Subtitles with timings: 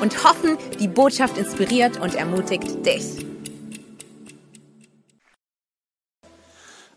[0.00, 3.26] und hoffen, die Botschaft inspiriert und ermutigt dich.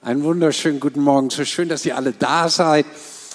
[0.02, 1.30] Einen wunderschönen guten Morgen.
[1.30, 2.86] So schön, dass ihr alle da seid.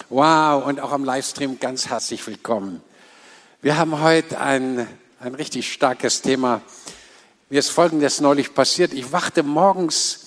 [0.09, 2.83] Wow, und auch am Livestream ganz herzlich willkommen.
[3.63, 4.87] Wir haben heute ein,
[5.21, 6.63] ein richtig starkes Thema.
[7.51, 8.93] Mir ist Folgendes neulich passiert.
[8.93, 10.27] Ich wachte morgens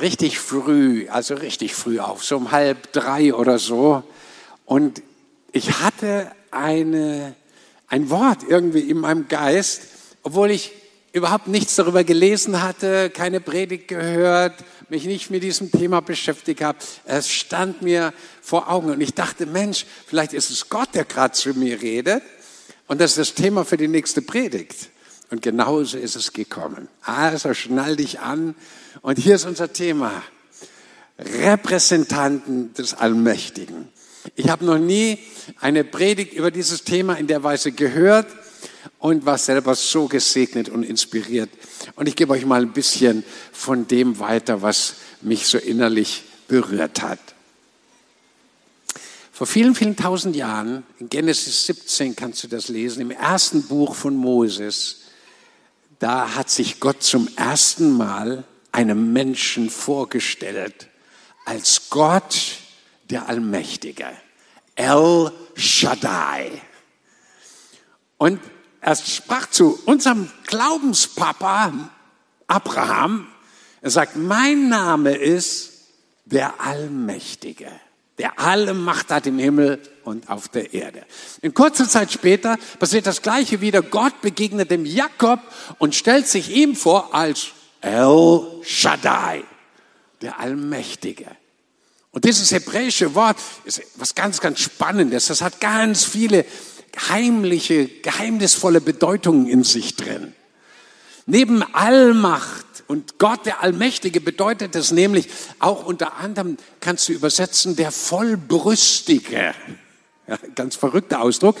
[0.00, 4.02] richtig früh, also richtig früh auf, so um halb drei oder so.
[4.64, 5.02] Und
[5.52, 7.34] ich hatte eine,
[7.88, 9.82] ein Wort irgendwie in meinem Geist,
[10.22, 10.72] obwohl ich
[11.12, 16.78] überhaupt nichts darüber gelesen hatte, keine Predigt gehört, mich nicht mit diesem Thema beschäftigt habe.
[17.04, 21.32] Es stand mir vor Augen und ich dachte, Mensch, vielleicht ist es Gott, der gerade
[21.32, 22.22] zu mir redet
[22.86, 24.90] und das ist das Thema für die nächste Predigt.
[25.30, 26.88] Und genauso ist es gekommen.
[27.02, 28.54] Also schnall dich an
[29.00, 30.22] und hier ist unser Thema.
[31.18, 33.88] Repräsentanten des Allmächtigen.
[34.36, 35.18] Ich habe noch nie
[35.60, 38.26] eine Predigt über dieses Thema in der Weise gehört
[38.98, 41.50] und war selber so gesegnet und inspiriert.
[41.96, 47.02] Und ich gebe euch mal ein bisschen von dem weiter, was mich so innerlich berührt
[47.02, 47.20] hat.
[49.30, 53.94] Vor vielen, vielen tausend Jahren, in Genesis 17 kannst du das lesen, im ersten Buch
[53.94, 55.02] von Moses,
[55.98, 60.88] da hat sich Gott zum ersten Mal einem Menschen vorgestellt
[61.44, 62.58] als Gott,
[63.10, 64.06] der Allmächtige,
[64.74, 66.50] El Shaddai.
[68.18, 68.40] Und
[68.80, 71.72] er sprach zu unserem Glaubenspapa
[72.46, 73.28] Abraham,
[73.80, 75.72] er sagt, mein Name ist
[76.24, 77.70] der Allmächtige,
[78.18, 81.04] der alle Macht hat im Himmel und auf der Erde.
[81.42, 83.82] In kurzer Zeit später passiert das Gleiche wieder.
[83.82, 85.40] Gott begegnet dem Jakob
[85.78, 87.48] und stellt sich ihm vor als
[87.80, 89.44] El Shaddai,
[90.22, 91.26] der Allmächtige.
[92.14, 95.26] Und dieses hebräische Wort ist was ganz, ganz Spannendes.
[95.26, 96.46] Das hat ganz viele
[97.08, 100.32] heimliche, geheimnisvolle Bedeutungen in sich drin.
[101.26, 107.74] Neben Allmacht und Gott der Allmächtige bedeutet es nämlich auch unter anderem, kannst du übersetzen,
[107.74, 109.52] der Vollbrüstige.
[110.28, 111.56] Ja, ganz verrückter Ausdruck.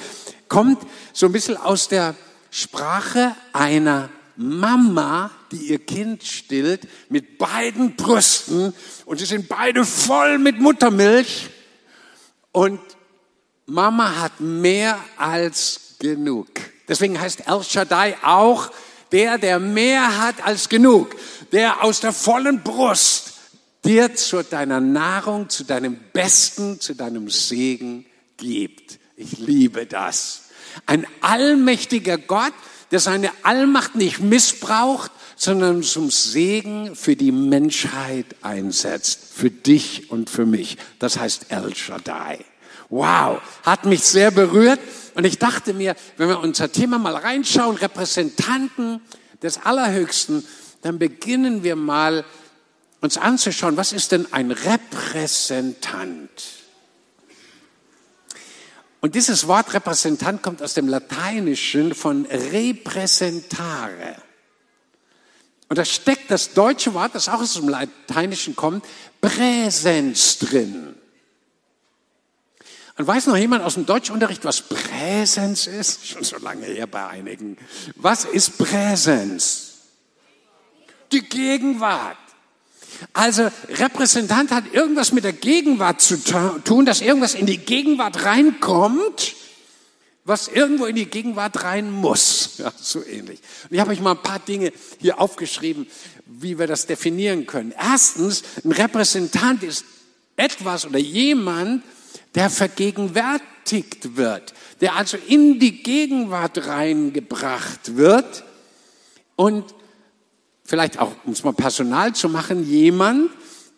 [0.46, 0.78] Kommt
[1.12, 2.14] so ein bisschen aus der
[2.52, 8.72] Sprache einer Mama, die ihr Kind stillt, mit beiden Brüsten
[9.04, 11.50] und sie sind beide voll mit Muttermilch
[12.52, 12.80] und
[13.66, 16.48] Mama hat mehr als genug.
[16.88, 18.70] Deswegen heißt El Shaddai auch
[19.12, 21.16] der, der mehr hat als genug,
[21.52, 23.34] der aus der vollen Brust
[23.84, 28.06] dir zu deiner Nahrung, zu deinem Besten, zu deinem Segen
[28.36, 28.98] gibt.
[29.16, 30.44] Ich liebe das.
[30.86, 32.52] Ein allmächtiger Gott,
[32.90, 40.30] der seine Allmacht nicht missbraucht, sondern zum Segen für die Menschheit einsetzt, für dich und
[40.30, 40.78] für mich.
[40.98, 42.44] Das heißt El Shaddai.
[42.90, 44.80] Wow, hat mich sehr berührt.
[45.14, 49.00] Und ich dachte mir, wenn wir unser Thema mal reinschauen, Repräsentanten
[49.42, 50.44] des Allerhöchsten,
[50.82, 52.24] dann beginnen wir mal
[53.00, 56.30] uns anzuschauen, was ist denn ein Repräsentant?
[59.00, 64.16] Und dieses Wort Repräsentant kommt aus dem Lateinischen von repräsentare.
[65.68, 68.84] Und da steckt das deutsche Wort, das auch aus dem Lateinischen kommt,
[69.20, 70.94] Präsens drin.
[72.96, 76.06] Und weiß noch jemand aus dem Deutschunterricht, was Präsens ist?
[76.06, 77.56] Schon so lange her bei einigen.
[77.96, 79.72] Was ist Präsens?
[81.10, 82.16] Die Gegenwart.
[83.12, 86.16] Also Repräsentant hat irgendwas mit der Gegenwart zu
[86.62, 89.34] tun, dass irgendwas in die Gegenwart reinkommt,
[90.24, 92.50] was irgendwo in die Gegenwart rein muss.
[92.58, 93.40] Ja, so ähnlich.
[93.64, 95.86] Und ich habe euch mal ein paar Dinge hier aufgeschrieben,
[96.24, 97.74] wie wir das definieren können.
[97.76, 99.84] Erstens, ein Repräsentant ist
[100.36, 101.82] etwas oder jemand,
[102.34, 108.44] der vergegenwärtigt wird, der also in die Gegenwart reingebracht wird
[109.34, 109.74] und
[110.64, 113.30] vielleicht auch, um es mal personal zu machen, jemand,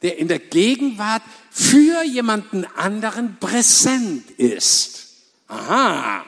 [0.02, 5.06] der in der Gegenwart für jemanden anderen präsent ist.
[5.48, 6.24] Aha.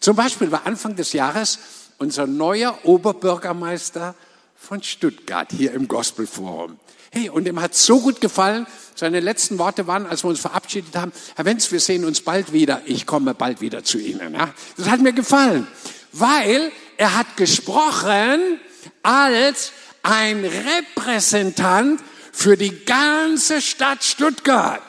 [0.00, 1.58] Zum Beispiel war Anfang des Jahres
[1.98, 4.14] unser neuer Oberbürgermeister
[4.56, 6.78] von Stuttgart hier im Gospelforum.
[7.10, 8.66] Hey, und ihm hat so gut gefallen.
[8.94, 12.52] Seine letzten Worte waren, als wir uns verabschiedet haben, Herr Wenz, wir sehen uns bald
[12.52, 12.82] wieder.
[12.84, 14.34] Ich komme bald wieder zu Ihnen.
[14.34, 14.52] Ja?
[14.76, 15.66] Das hat mir gefallen,
[16.12, 18.60] weil er hat gesprochen
[19.02, 19.72] als
[20.02, 22.00] ein Repräsentant
[22.32, 24.82] für die ganze Stadt Stuttgart.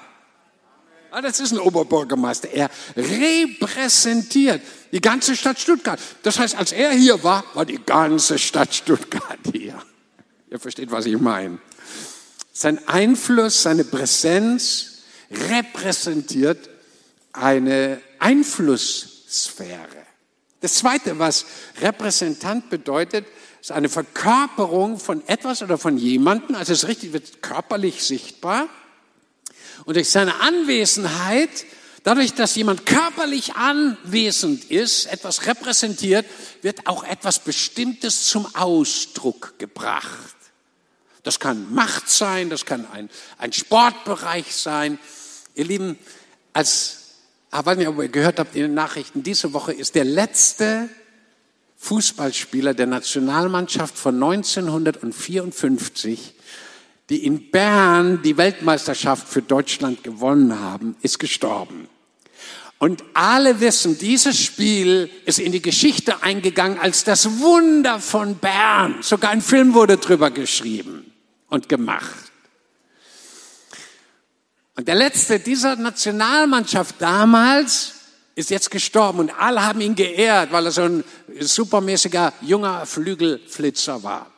[1.11, 2.49] Ah, das ist ein Oberbürgermeister.
[2.51, 4.61] Er repräsentiert
[4.91, 5.99] die ganze Stadt Stuttgart.
[6.23, 9.81] Das heißt, als er hier war, war die ganze Stadt Stuttgart hier.
[10.49, 11.59] Ihr versteht, was ich meine.
[12.51, 16.69] Sein Einfluss, seine Präsenz repräsentiert
[17.33, 20.05] eine Einflusssphäre.
[20.61, 21.45] Das Zweite, was
[21.81, 23.25] Repräsentant bedeutet,
[23.61, 28.67] ist eine Verkörperung von etwas oder von jemandem, also es richtig wird körperlich sichtbar.
[29.85, 31.65] Und durch seine Anwesenheit,
[32.03, 36.25] dadurch, dass jemand körperlich anwesend ist, etwas repräsentiert,
[36.61, 40.35] wird auch etwas Bestimmtes zum Ausdruck gebracht.
[41.23, 44.97] Das kann Macht sein, das kann ein, ein Sportbereich sein.
[45.55, 45.97] Ihr Lieben,
[46.53, 46.97] als,
[47.51, 50.89] ah, weiß nicht, ob ihr gehört habt in den Nachrichten, diese Woche ist der letzte
[51.77, 56.33] Fußballspieler der Nationalmannschaft von 1954,
[57.09, 61.89] die in Bern die Weltmeisterschaft für Deutschland gewonnen haben, ist gestorben.
[62.77, 68.99] Und alle wissen, dieses Spiel ist in die Geschichte eingegangen als das Wunder von Bern.
[69.01, 71.11] Sogar ein Film wurde drüber geschrieben
[71.49, 72.31] und gemacht.
[74.77, 77.95] Und der letzte dieser Nationalmannschaft damals
[78.35, 81.03] ist jetzt gestorben und alle haben ihn geehrt, weil er so ein
[81.37, 84.31] supermäßiger junger Flügelflitzer war.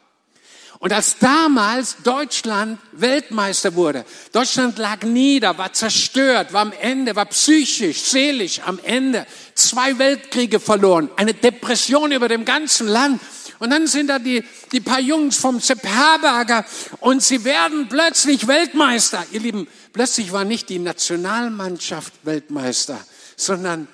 [0.81, 7.27] Und als damals Deutschland Weltmeister wurde, Deutschland lag nieder, war zerstört, war am Ende, war
[7.27, 13.21] psychisch, seelisch am Ende, zwei Weltkriege verloren, eine Depression über dem ganzen Land.
[13.59, 16.65] Und dann sind da die, die paar Jungs vom Sepp Herberger
[16.99, 19.23] und sie werden plötzlich Weltmeister.
[19.31, 22.99] Ihr Lieben, plötzlich war nicht die Nationalmannschaft Weltmeister,
[23.35, 23.87] sondern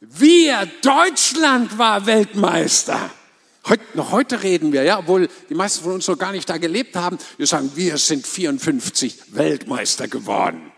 [0.00, 3.08] wir, Deutschland war Weltmeister.
[3.66, 6.58] Heute, noch heute reden wir, ja, obwohl die meisten von uns noch gar nicht da
[6.58, 7.18] gelebt haben.
[7.38, 10.70] Wir sagen, wir sind 54 Weltmeister geworden.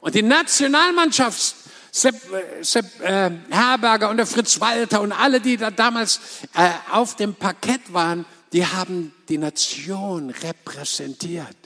[0.00, 1.54] Und die Nationalmannschaft,
[1.92, 6.18] Sepp, äh, Sepp äh, Herberger und der Fritz Walter und alle, die da damals
[6.54, 11.56] äh, auf dem Parkett waren, die haben die Nation repräsentiert.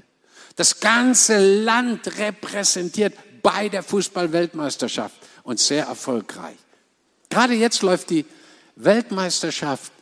[0.56, 6.56] Das ganze Land repräsentiert bei der Fußballweltmeisterschaft und sehr erfolgreich.
[7.30, 8.26] Gerade jetzt läuft die
[8.76, 9.92] Weltmeisterschaft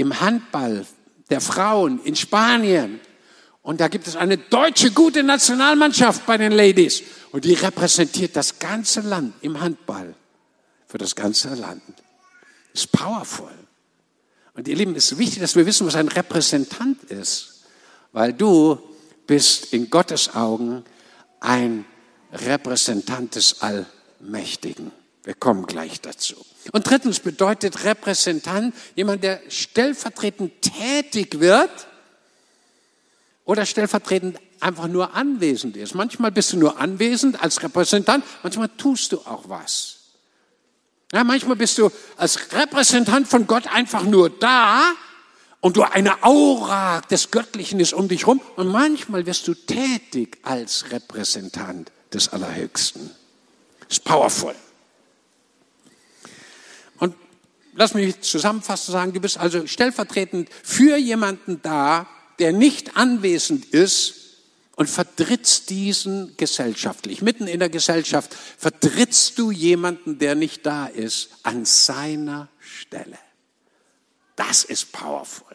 [0.00, 0.86] im Handball
[1.28, 3.00] der Frauen in Spanien.
[3.60, 7.02] Und da gibt es eine deutsche gute Nationalmannschaft bei den Ladies.
[7.32, 10.14] Und die repräsentiert das ganze Land im Handball.
[10.86, 11.82] Für das ganze Land.
[12.72, 13.52] Ist powerful.
[14.54, 17.64] Und ihr Lieben, es ist wichtig, dass wir wissen, was ein Repräsentant ist.
[18.12, 18.78] Weil du
[19.26, 20.82] bist in Gottes Augen
[21.40, 21.84] ein
[22.32, 24.92] Repräsentant des Allmächtigen.
[25.24, 26.34] Wir kommen gleich dazu.
[26.72, 31.88] Und drittens bedeutet Repräsentant jemand, der stellvertretend tätig wird
[33.44, 35.94] oder stellvertretend einfach nur anwesend ist.
[35.94, 39.96] Manchmal bist du nur anwesend als Repräsentant, manchmal tust du auch was.
[41.12, 44.92] Ja, manchmal bist du als Repräsentant von Gott einfach nur da
[45.60, 50.38] und du eine Aura des Göttlichen ist um dich rum und manchmal wirst du tätig
[50.42, 53.10] als Repräsentant des Allerhöchsten
[53.90, 54.54] ist powerful.
[56.98, 57.14] Und
[57.74, 62.06] lass mich zusammenfassend sagen, du bist also stellvertretend für jemanden da,
[62.38, 64.14] der nicht anwesend ist
[64.76, 67.22] und vertrittst diesen gesellschaftlich.
[67.22, 73.18] Mitten in der Gesellschaft vertrittst du jemanden, der nicht da ist, an seiner Stelle.
[74.36, 75.46] Das ist powerful.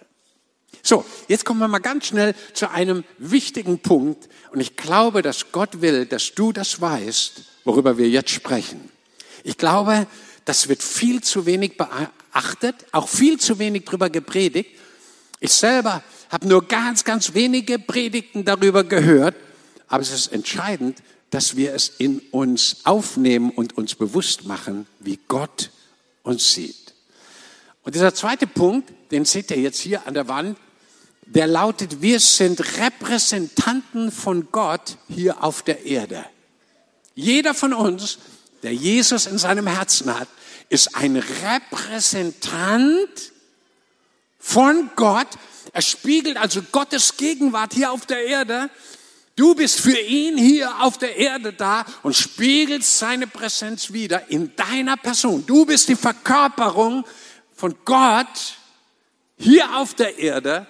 [0.83, 4.29] So, jetzt kommen wir mal ganz schnell zu einem wichtigen Punkt.
[4.51, 8.89] Und ich glaube, dass Gott will, dass du das weißt worüber wir jetzt sprechen.
[9.43, 10.07] Ich glaube,
[10.45, 14.69] das wird viel zu wenig beachtet, auch viel zu wenig darüber gepredigt.
[15.39, 19.35] Ich selber habe nur ganz, ganz wenige Predigten darüber gehört,
[19.87, 25.19] aber es ist entscheidend, dass wir es in uns aufnehmen und uns bewusst machen, wie
[25.27, 25.71] Gott
[26.23, 26.93] uns sieht.
[27.83, 30.57] Und dieser zweite Punkt, den seht ihr jetzt hier an der Wand,
[31.25, 36.23] der lautet, wir sind Repräsentanten von Gott hier auf der Erde.
[37.15, 38.19] Jeder von uns,
[38.65, 40.27] der Jesus in seinem Herzen hat,
[40.69, 43.31] ist ein Repräsentant
[44.39, 45.27] von Gott.
[45.71, 48.69] Er spiegelt also Gottes Gegenwart hier auf der Erde.
[49.35, 54.55] Du bist für ihn hier auf der Erde da und spiegelst seine Präsenz wieder in
[54.55, 55.45] deiner Person.
[55.45, 57.05] Du bist die Verkörperung
[57.53, 58.57] von Gott
[59.37, 60.67] hier auf der Erde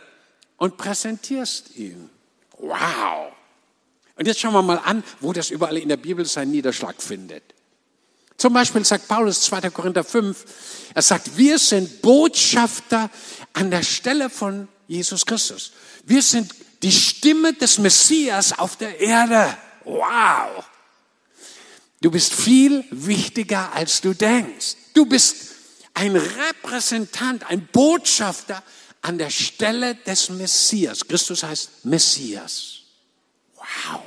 [0.58, 2.10] und präsentierst ihn.
[2.58, 3.32] Wow.
[4.18, 7.55] Und jetzt schauen wir mal an, wo das überall in der Bibel seinen Niederschlag findet.
[8.38, 9.70] Zum Beispiel sagt Paulus 2.
[9.70, 10.46] Korinther 5,
[10.94, 13.10] er sagt, wir sind Botschafter
[13.54, 15.72] an der Stelle von Jesus Christus.
[16.06, 19.58] Wir sind die Stimme des Messias auf der Erde.
[19.84, 20.65] Wow!
[22.01, 24.75] Du bist viel wichtiger, als du denkst.
[24.94, 25.36] Du bist
[25.94, 28.62] ein Repräsentant, ein Botschafter
[29.01, 31.08] an der Stelle des Messias.
[31.08, 32.82] Christus heißt Messias.
[33.56, 34.01] Wow.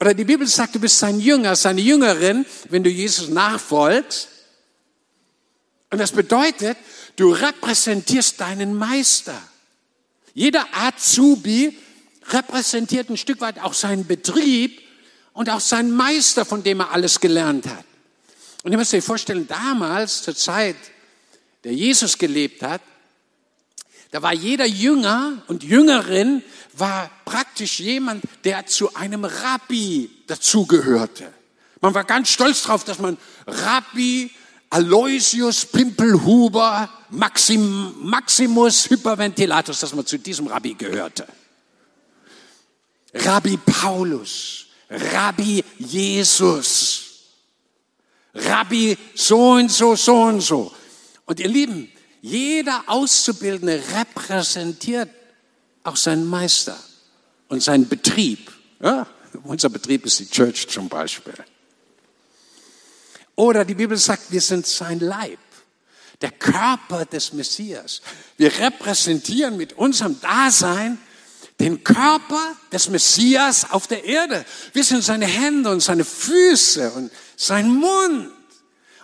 [0.00, 4.28] Oder die Bibel sagt, du bist sein Jünger, seine Jüngerin, wenn du Jesus nachfolgst.
[5.90, 6.76] Und das bedeutet,
[7.16, 9.40] du repräsentierst deinen Meister.
[10.34, 11.78] Jeder Azubi
[12.28, 14.82] repräsentiert ein Stück weit auch seinen Betrieb
[15.32, 17.84] und auch seinen Meister, von dem er alles gelernt hat.
[18.62, 20.76] Und ihr müsst euch vorstellen, damals, zur Zeit,
[21.64, 22.82] der Jesus gelebt hat,
[24.16, 26.42] da war jeder Jünger und Jüngerin
[26.72, 31.30] war praktisch jemand, der zu einem Rabbi dazugehörte.
[31.82, 34.30] Man war ganz stolz darauf, dass man Rabbi
[34.70, 41.26] Aloysius Pimpelhuber Maxim, Maximus Hyperventilatus, dass man zu diesem Rabbi gehörte.
[43.12, 47.02] Rabbi Paulus, Rabbi Jesus,
[48.32, 50.72] Rabbi so und so, so und so.
[51.26, 51.92] Und ihr Lieben,
[52.22, 55.10] jeder Auszubildende repräsentiert
[55.84, 56.78] auch seinen Meister
[57.48, 58.50] und seinen Betrieb.
[58.80, 59.06] Ja,
[59.44, 61.34] unser Betrieb ist die Church zum Beispiel.
[63.36, 65.38] Oder die Bibel sagt, wir sind sein Leib,
[66.20, 68.00] der Körper des Messias.
[68.36, 70.98] Wir repräsentieren mit unserem Dasein
[71.60, 74.44] den Körper des Messias auf der Erde.
[74.72, 78.30] Wir sind seine Hände und seine Füße und sein Mund.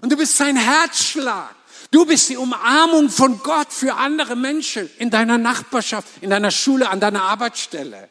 [0.01, 1.55] Und du bist sein Herzschlag.
[1.93, 6.89] Du bist die Umarmung von Gott für andere Menschen in deiner Nachbarschaft, in deiner Schule,
[6.89, 8.09] an deiner Arbeitsstelle.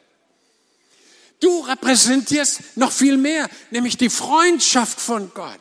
[1.39, 5.59] Du repräsentierst noch viel mehr, nämlich die Freundschaft von Gott.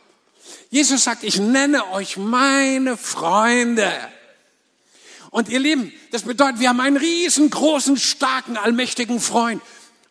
[0.69, 3.91] Jesus sagt, ich nenne euch meine Freunde.
[5.31, 9.63] Und ihr Lieben, das bedeutet, wir haben einen riesengroßen, starken, allmächtigen Freund.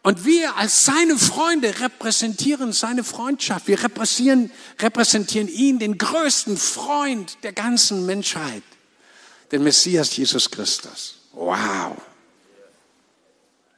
[0.01, 3.67] Und wir als seine Freunde repräsentieren seine Freundschaft.
[3.67, 8.63] Wir repräsentieren, repräsentieren ihn, den größten Freund der ganzen Menschheit,
[9.51, 11.15] den Messias Jesus Christus.
[11.33, 11.97] Wow.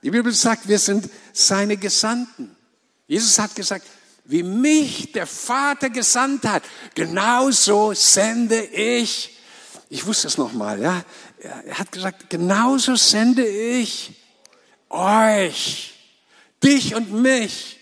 [0.03, 2.55] Die Bibel sagt, wir sind seine Gesandten.
[3.07, 3.87] Jesus hat gesagt,
[4.25, 6.63] wie mich der Vater gesandt hat,
[6.95, 9.37] genauso sende ich.
[9.89, 11.03] Ich wusste es noch mal, ja.
[11.39, 14.13] Er hat gesagt, genauso sende ich
[14.89, 16.00] euch,
[16.63, 17.79] dich und mich.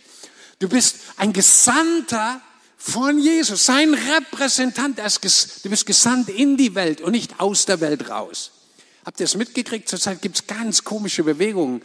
[0.60, 2.42] Du bist ein Gesandter
[2.78, 5.00] von Jesus, sein Repräsentant.
[5.00, 8.52] Du bist gesandt in die Welt und nicht aus der Welt raus.
[9.06, 9.90] Habt ihr es mitgekriegt?
[9.90, 11.82] Zurzeit gibt es ganz komische Bewegungen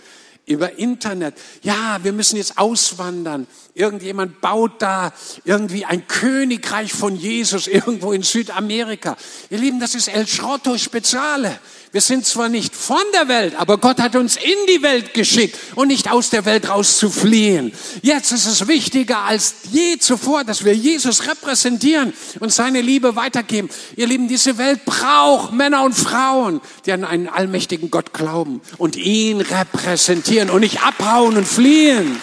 [0.47, 1.35] über Internet.
[1.63, 3.47] Ja, wir müssen jetzt auswandern.
[3.75, 5.13] Irgendjemand baut da
[5.45, 9.17] irgendwie ein Königreich von Jesus irgendwo in Südamerika.
[9.51, 11.59] Ihr Lieben, das ist El Schrotto Speziale.
[11.95, 15.57] Wir sind zwar nicht von der Welt, aber Gott hat uns in die Welt geschickt
[15.77, 17.73] und nicht aus der Welt raus zu fliehen.
[18.03, 23.71] Jetzt ist es wichtiger als je zuvor, dass wir Jesus repräsentieren und seine Liebe weitergeben.
[23.95, 28.97] Ihr Lieben, diese Welt braucht Männer und Frauen, die an einen allmächtigen Gott glauben und
[28.97, 32.21] ihn repräsentieren und nicht abhauen und fliehen.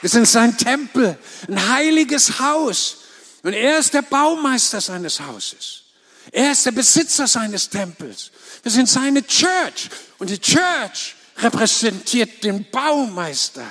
[0.00, 3.02] Wir sind sein Tempel, ein heiliges Haus.
[3.42, 5.82] Und er ist der Baumeister seines Hauses.
[6.36, 8.30] Er ist der Besitzer seines Tempels.
[8.62, 9.88] Wir sind seine Church.
[10.18, 13.64] Und die Church repräsentiert den Baumeister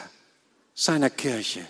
[0.73, 1.63] seiner Kirche.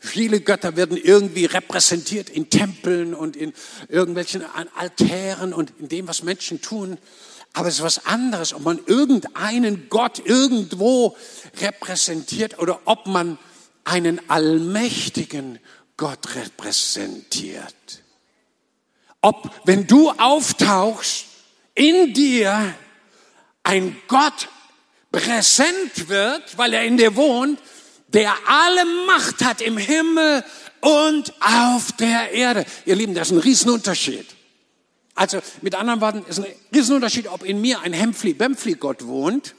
[0.00, 3.52] Viele Götter werden irgendwie repräsentiert in Tempeln und in
[3.88, 4.42] irgendwelchen
[4.76, 6.98] Altären und in dem, was Menschen tun.
[7.52, 11.16] Aber es ist was anderes, ob man irgendeinen Gott irgendwo
[11.60, 13.38] repräsentiert oder ob man
[13.84, 15.58] einen allmächtigen
[15.96, 17.74] Gott repräsentiert.
[19.20, 21.26] Ob, wenn du auftauchst,
[21.74, 22.74] in dir
[23.62, 24.48] ein Gott
[25.12, 27.58] präsent wird, weil er in dir wohnt,
[28.08, 30.44] der alle Macht hat im Himmel
[30.80, 32.64] und auf der Erde.
[32.86, 34.26] Ihr Lieben, das ist ein Riesenunterschied.
[35.14, 39.54] Also mit anderen Worten, ist ein Riesenunterschied, ob in mir ein Hempfli-Bempfli-Gott wohnt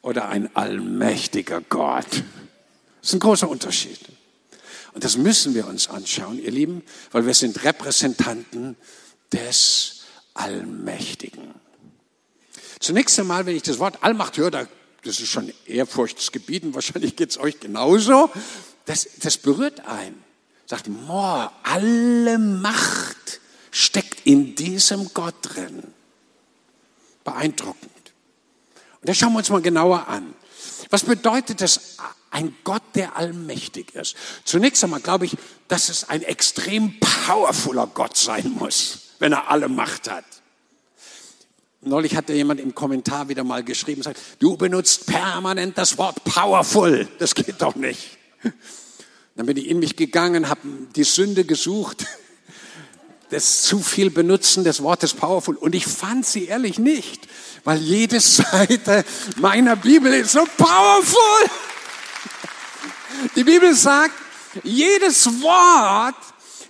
[0.00, 2.10] oder ein allmächtiger Gott.
[2.10, 4.00] Das ist ein großer Unterschied.
[4.94, 8.76] Und das müssen wir uns anschauen, ihr Lieben, weil wir sind Repräsentanten
[9.32, 10.02] des
[10.34, 11.61] Allmächtigen.
[12.82, 17.38] Zunächst einmal, wenn ich das Wort Allmacht höre, das ist schon ehrfurchtsgebieten, wahrscheinlich geht es
[17.38, 18.28] euch genauso,
[18.86, 20.22] das, das berührt einen.
[20.66, 25.84] Sagt, boah, alle Macht steckt in diesem Gott drin.
[27.22, 27.92] Beeindruckend.
[29.00, 30.34] Und das schauen wir uns mal genauer an.
[30.90, 31.98] Was bedeutet das,
[32.32, 34.16] ein Gott, der allmächtig ist?
[34.44, 35.36] Zunächst einmal glaube ich,
[35.68, 40.24] dass es ein extrem powerfuler Gott sein muss, wenn er alle Macht hat.
[41.84, 47.08] Neulich hatte jemand im Kommentar wieder mal geschrieben, sagt, du benutzt permanent das Wort powerful.
[47.18, 48.18] Das geht doch nicht.
[49.34, 50.60] Dann bin ich in mich gegangen, habe
[50.94, 52.06] die Sünde gesucht,
[53.30, 55.56] das zu viel Benutzen des Wortes powerful.
[55.56, 57.26] Und ich fand sie ehrlich nicht,
[57.64, 59.04] weil jede Seite
[59.38, 61.50] meiner Bibel ist so powerful.
[63.34, 64.14] Die Bibel sagt,
[64.62, 66.14] jedes Wort,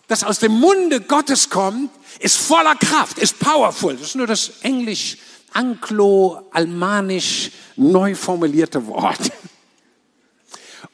[0.08, 1.90] das aus dem Munde Gottes kommt,
[2.22, 3.94] ist voller Kraft, ist powerful.
[3.94, 5.18] Das ist nur das Englisch,
[5.52, 9.32] Anglo-Almanisch neu formulierte Wort.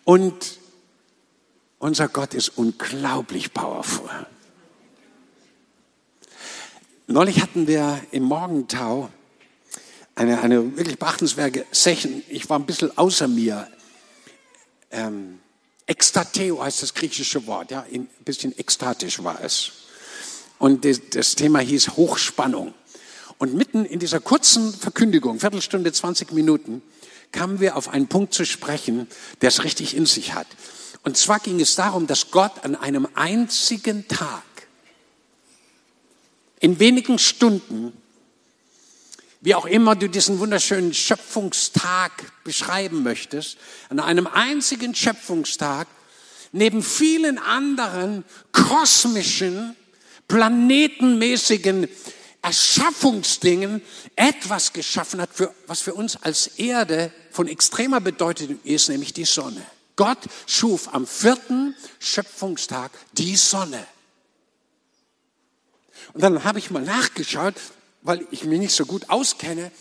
[0.05, 0.59] Und
[1.79, 4.09] unser Gott ist unglaublich powerful.
[7.07, 9.11] Neulich hatten wir im Morgentau
[10.15, 12.23] eine, eine wirklich beachtenswerte Session.
[12.29, 13.69] Ich war ein bisschen außer mir.
[14.91, 15.41] Ähm,
[15.87, 19.88] ekstateo heißt das griechische Wort, ja, ein bisschen ekstatisch war es.
[20.59, 22.75] Und das Thema hieß Hochspannung.
[23.39, 26.83] Und mitten in dieser kurzen Verkündigung, Viertelstunde, 20 Minuten,
[27.31, 29.07] kamen wir auf einen Punkt zu sprechen,
[29.41, 30.47] der es richtig in sich hat.
[31.05, 34.43] Und zwar ging es darum, dass Gott an einem einzigen Tag,
[36.61, 37.93] in wenigen Stunden,
[39.41, 42.11] wie auch immer du diesen wunderschönen Schöpfungstag
[42.43, 45.87] beschreiben möchtest, an einem einzigen Schöpfungstag,
[46.51, 49.77] neben vielen anderen kosmischen
[50.29, 51.89] planetenmäßigen
[52.43, 53.83] Erschaffungsdingen
[54.15, 59.25] etwas geschaffen hat, für, was für uns als Erde von extremer Bedeutung ist, nämlich die
[59.25, 59.63] Sonne.
[59.97, 63.85] Gott schuf am vierten Schöpfungstag die Sonne.
[66.13, 67.55] Und dann habe ich mal nachgeschaut,
[68.03, 69.73] weil ich mich nicht so gut auskenne.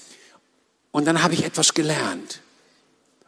[0.91, 2.41] Und dann habe ich etwas gelernt.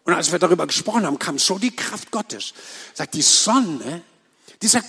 [0.04, 2.54] Und als wir darüber gesprochen haben, kam so die Kraft Gottes.
[2.96, 4.02] Sagt, die Sonne,
[4.62, 4.84] dieser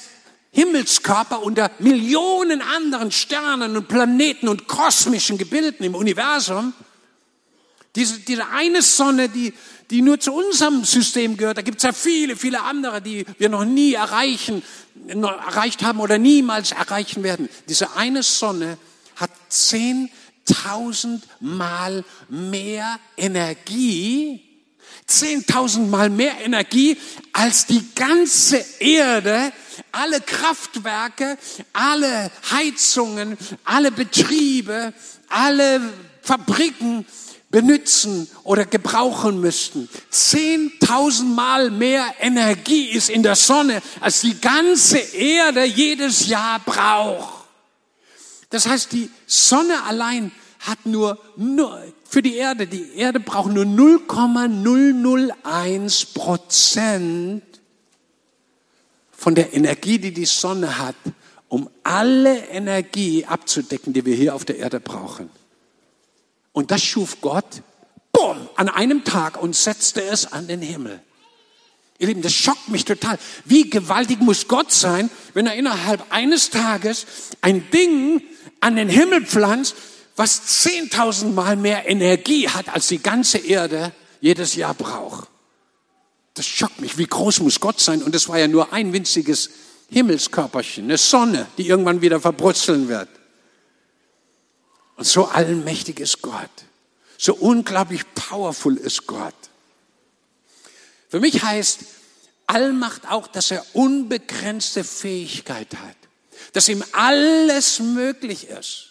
[0.53, 6.73] Himmelskörper unter Millionen anderen Sternen und Planeten und kosmischen Gebilden im Universum.
[7.95, 9.53] Diese, diese eine Sonne, die,
[9.91, 13.49] die nur zu unserem System gehört, da gibt es ja viele, viele andere, die wir
[13.49, 14.63] noch nie erreichen,
[15.15, 17.49] noch erreicht haben oder niemals erreichen werden.
[17.69, 18.79] Diese eine Sonne
[19.17, 24.50] hat zehntausend Mal mehr Energie,
[25.11, 26.97] zehntausend Mal mehr Energie
[27.33, 29.53] als die ganze Erde
[29.93, 31.39] alle Kraftwerke,
[31.73, 34.93] alle Heizungen, alle Betriebe,
[35.29, 35.81] alle
[36.23, 37.07] Fabriken
[37.51, 39.89] benutzen oder gebrauchen müssten.
[40.11, 47.45] Zehntausendmal mehr Energie ist in der Sonne, als die ganze Erde jedes Jahr braucht.
[48.51, 51.19] Das heißt, die Sonne allein hat nur
[52.11, 57.45] für die Erde, die Erde braucht nur 0,001 Prozent
[59.13, 60.97] von der Energie, die die Sonne hat,
[61.49, 65.31] um alle Energie abzudecken, die wir hier auf der Erde brauchen.
[66.53, 67.63] Und das schuf Gott
[68.57, 71.01] an einem Tag und setzte es an den Himmel.
[71.99, 73.19] Ihr Lieben, das schockt mich total.
[73.47, 77.07] Wie gewaltig muss Gott sein, wenn er innerhalb eines Tages
[77.41, 78.21] ein Ding
[78.61, 79.75] an den Himmel pflanzt,
[80.21, 85.27] was 10.000 Mal mehr Energie hat, als die ganze Erde jedes Jahr braucht.
[86.35, 86.99] Das schockt mich.
[86.99, 88.03] Wie groß muss Gott sein?
[88.03, 89.49] Und es war ja nur ein winziges
[89.89, 93.09] Himmelskörperchen, eine Sonne, die irgendwann wieder verbrutzeln wird.
[94.97, 96.51] Und so allmächtig ist Gott.
[97.17, 99.35] So unglaublich powerful ist Gott.
[101.09, 101.79] Für mich heißt
[102.47, 105.97] Allmacht auch, dass er unbegrenzte Fähigkeit hat,
[106.53, 108.89] dass ihm alles möglich ist.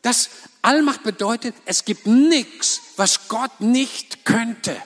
[0.00, 0.30] Das
[0.62, 4.76] Allmacht bedeutet, es gibt nichts, was Gott nicht könnte.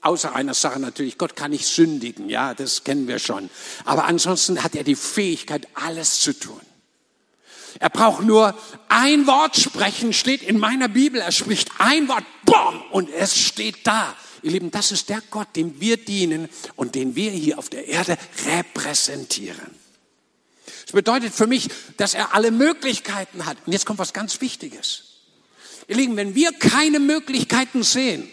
[0.00, 3.50] Außer einer Sache natürlich, Gott kann nicht sündigen, ja, das kennen wir schon.
[3.84, 6.60] Aber ansonsten hat er die Fähigkeit, alles zu tun.
[7.78, 8.54] Er braucht nur
[8.88, 11.20] ein Wort sprechen, steht in meiner Bibel.
[11.20, 14.16] Er spricht ein Wort, boom, und es steht da.
[14.42, 17.88] Ihr Lieben, das ist der Gott, dem wir dienen und den wir hier auf der
[17.88, 18.16] Erde
[18.46, 19.74] repräsentieren.
[20.96, 23.58] Bedeutet für mich, dass er alle Möglichkeiten hat.
[23.66, 25.02] Und jetzt kommt was ganz Wichtiges.
[25.88, 28.26] Ihr Lieben, wenn wir keine Möglichkeiten sehen,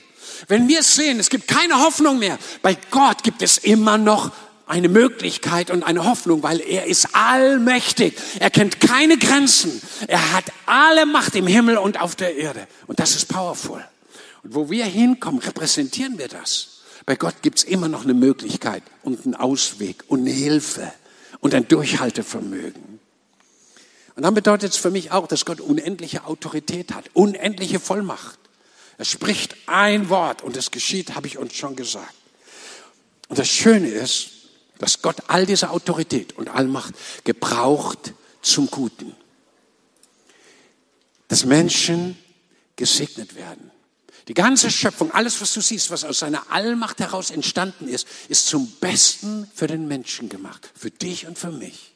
[0.48, 4.32] wenn wir sehen, es gibt keine Hoffnung mehr, bei Gott gibt es immer noch
[4.66, 8.14] eine Möglichkeit und eine Hoffnung, weil er ist allmächtig.
[8.40, 9.82] Er kennt keine Grenzen.
[10.08, 12.66] Er hat alle Macht im Himmel und auf der Erde.
[12.88, 13.84] Und das ist powerful.
[14.42, 16.80] Und wo wir hinkommen, repräsentieren wir das.
[17.06, 20.94] Bei Gott gibt's immer noch eine Möglichkeit und einen Ausweg und eine Hilfe
[21.44, 23.00] und ein Durchhaltevermögen.
[24.16, 28.40] Und dann bedeutet es für mich auch, dass Gott unendliche Autorität hat, unendliche Vollmacht.
[28.98, 32.14] Er spricht ein Wort und es geschieht, habe ich uns schon gesagt.
[33.28, 34.30] Und das Schöne ist,
[34.80, 36.94] dass Gott all diese Autorität und Allmacht
[37.26, 39.14] gebraucht zum Guten.
[41.28, 42.18] Dass Menschen
[42.78, 43.70] gesegnet werden.
[44.28, 48.48] Die ganze Schöpfung, alles, was du siehst, was aus seiner Allmacht heraus entstanden ist, ist
[48.48, 50.72] zum Besten für den Menschen gemacht.
[50.76, 51.94] Für dich und für mich.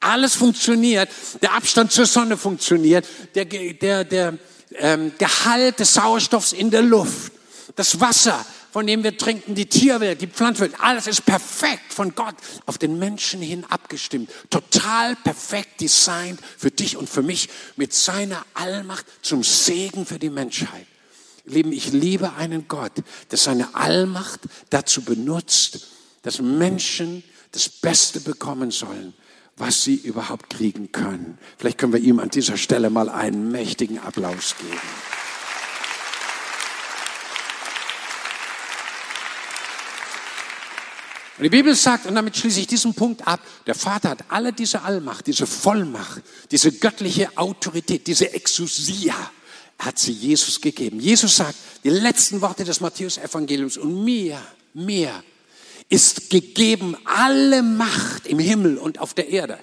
[0.00, 1.10] Alles funktioniert.
[1.42, 3.06] Der Abstand zur Sonne funktioniert.
[3.34, 4.38] Der, der, der
[4.76, 7.32] ähm, Gehalt des Sauerstoffs in der Luft.
[7.76, 12.34] Das Wasser, von dem wir trinken, die Tierwelt, die Pflanzenwelt, alles ist perfekt von Gott
[12.66, 14.30] auf den Menschen hin abgestimmt.
[14.50, 20.30] Total perfekt designt für dich und für mich mit seiner Allmacht zum Segen für die
[20.30, 20.86] Menschheit.
[21.44, 22.92] Lieben, ich liebe einen Gott,
[23.30, 25.88] der seine Allmacht dazu benutzt,
[26.22, 29.12] dass Menschen das Beste bekommen sollen,
[29.56, 31.38] was sie überhaupt kriegen können.
[31.58, 34.80] Vielleicht können wir ihm an dieser Stelle mal einen mächtigen Applaus geben.
[41.36, 44.52] Und die Bibel sagt, und damit schließe ich diesen Punkt ab, der Vater hat alle
[44.52, 49.14] diese Allmacht, diese Vollmacht, diese göttliche Autorität, diese Exousia,
[49.78, 51.00] hat sie Jesus gegeben.
[51.00, 54.40] Jesus sagt, die letzten Worte des Matthäus-Evangeliums, und mir,
[54.72, 55.22] mir
[55.88, 59.58] ist gegeben alle Macht im Himmel und auf der Erde,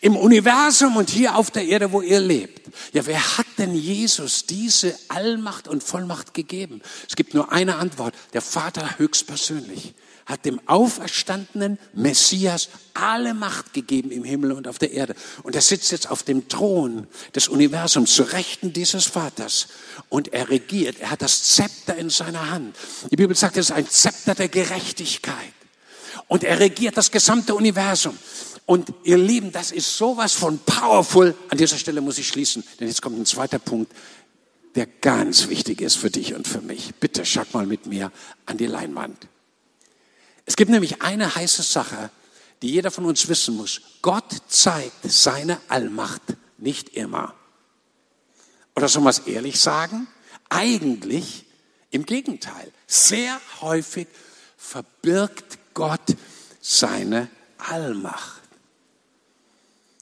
[0.00, 2.70] im Universum und hier auf der Erde, wo ihr lebt.
[2.92, 6.80] Ja, wer hat denn Jesus diese Allmacht und Vollmacht gegeben?
[7.08, 9.94] Es gibt nur eine Antwort, der Vater höchstpersönlich
[10.26, 15.14] hat dem auferstandenen Messias alle Macht gegeben im Himmel und auf der Erde.
[15.44, 19.68] Und er sitzt jetzt auf dem Thron des Universums zu Rechten dieses Vaters
[20.08, 20.96] und er regiert.
[20.98, 22.76] Er hat das Zepter in seiner Hand.
[23.10, 25.54] Die Bibel sagt, es ist ein Zepter der Gerechtigkeit.
[26.28, 28.18] Und er regiert das gesamte Universum.
[28.66, 31.36] Und ihr Lieben, das ist sowas von powerful.
[31.50, 33.92] An dieser Stelle muss ich schließen, denn jetzt kommt ein zweiter Punkt,
[34.74, 36.96] der ganz wichtig ist für dich und für mich.
[36.96, 38.10] Bitte schaut mal mit mir
[38.44, 39.28] an die Leinwand.
[40.46, 42.10] Es gibt nämlich eine heiße Sache,
[42.62, 43.82] die jeder von uns wissen muss.
[44.00, 46.22] Gott zeigt seine Allmacht
[46.56, 47.34] nicht immer.
[48.74, 50.06] Oder soll man es ehrlich sagen?
[50.48, 51.44] Eigentlich
[51.90, 52.72] im Gegenteil.
[52.86, 54.06] Sehr häufig
[54.56, 56.16] verbirgt Gott
[56.60, 57.28] seine
[57.58, 58.42] Allmacht.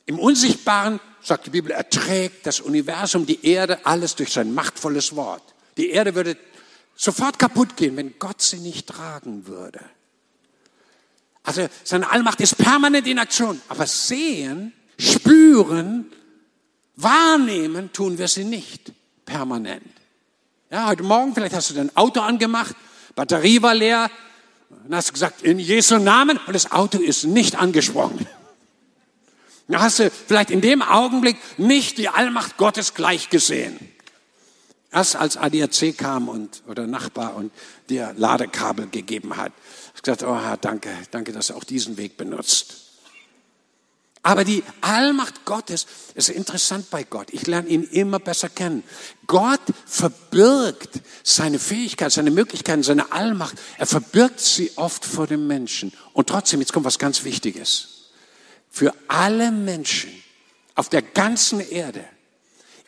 [0.06, 5.54] Im Unsichtbaren, sagt die Bibel, erträgt das Universum, die Erde, alles durch sein machtvolles Wort.
[5.78, 6.36] Die Erde würde
[6.94, 9.80] sofort kaputt gehen, wenn Gott sie nicht tragen würde.
[11.44, 13.60] Also seine Allmacht ist permanent in Aktion.
[13.68, 16.10] Aber sehen, spüren,
[16.96, 18.92] wahrnehmen tun wir sie nicht
[19.24, 19.84] permanent.
[20.70, 22.74] Ja, heute Morgen, vielleicht hast du dein Auto angemacht,
[23.14, 24.10] Batterie war leer,
[24.84, 28.26] dann hast du gesagt, in Jesu Namen, und das Auto ist nicht angesprungen.
[29.68, 33.78] Dann hast du vielleicht in dem Augenblick nicht die Allmacht Gottes gleich gesehen.
[34.90, 37.52] Erst als ADAC kam und, oder Nachbar und
[37.88, 39.52] dir Ladekabel gegeben hat,
[40.04, 42.84] gesagt, oh Herr, danke, danke, dass du auch diesen Weg benutzt.
[44.26, 47.28] Aber die Allmacht Gottes ist interessant bei Gott.
[47.32, 48.82] Ich lerne ihn immer besser kennen.
[49.26, 53.56] Gott verbirgt seine Fähigkeit, seine Möglichkeiten, seine Allmacht.
[53.76, 55.92] Er verbirgt sie oft vor dem Menschen.
[56.14, 58.08] Und trotzdem, jetzt kommt was ganz Wichtiges.
[58.70, 60.10] Für alle Menschen
[60.74, 62.02] auf der ganzen Erde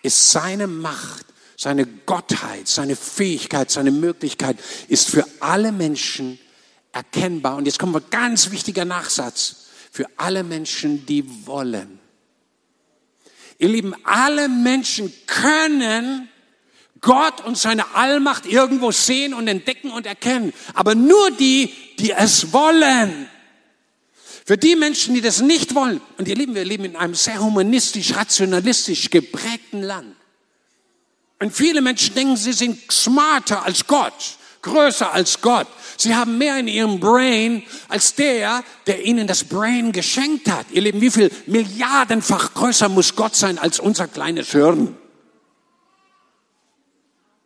[0.00, 1.26] ist seine Macht,
[1.58, 4.56] seine Gottheit, seine Fähigkeit, seine Möglichkeit
[4.88, 6.38] ist für alle Menschen
[6.96, 7.56] erkennbar.
[7.56, 11.98] Und jetzt kommt ein ganz wichtiger Nachsatz für alle Menschen, die wollen.
[13.58, 16.28] Ihr Lieben, alle Menschen können
[17.00, 20.52] Gott und seine Allmacht irgendwo sehen und entdecken und erkennen.
[20.74, 23.28] Aber nur die, die es wollen.
[24.46, 27.42] Für die Menschen, die das nicht wollen, und ihr Lieben, wir leben in einem sehr
[27.42, 30.16] humanistisch, rationalistisch geprägten Land.
[31.40, 35.66] Und viele Menschen denken, sie sind smarter als Gott, größer als Gott.
[35.96, 40.66] Sie haben mehr in ihrem Brain als der, der ihnen das Brain geschenkt hat.
[40.70, 44.96] Ihr Lieben, wie viel Milliardenfach größer muss Gott sein als unser kleines Hirn?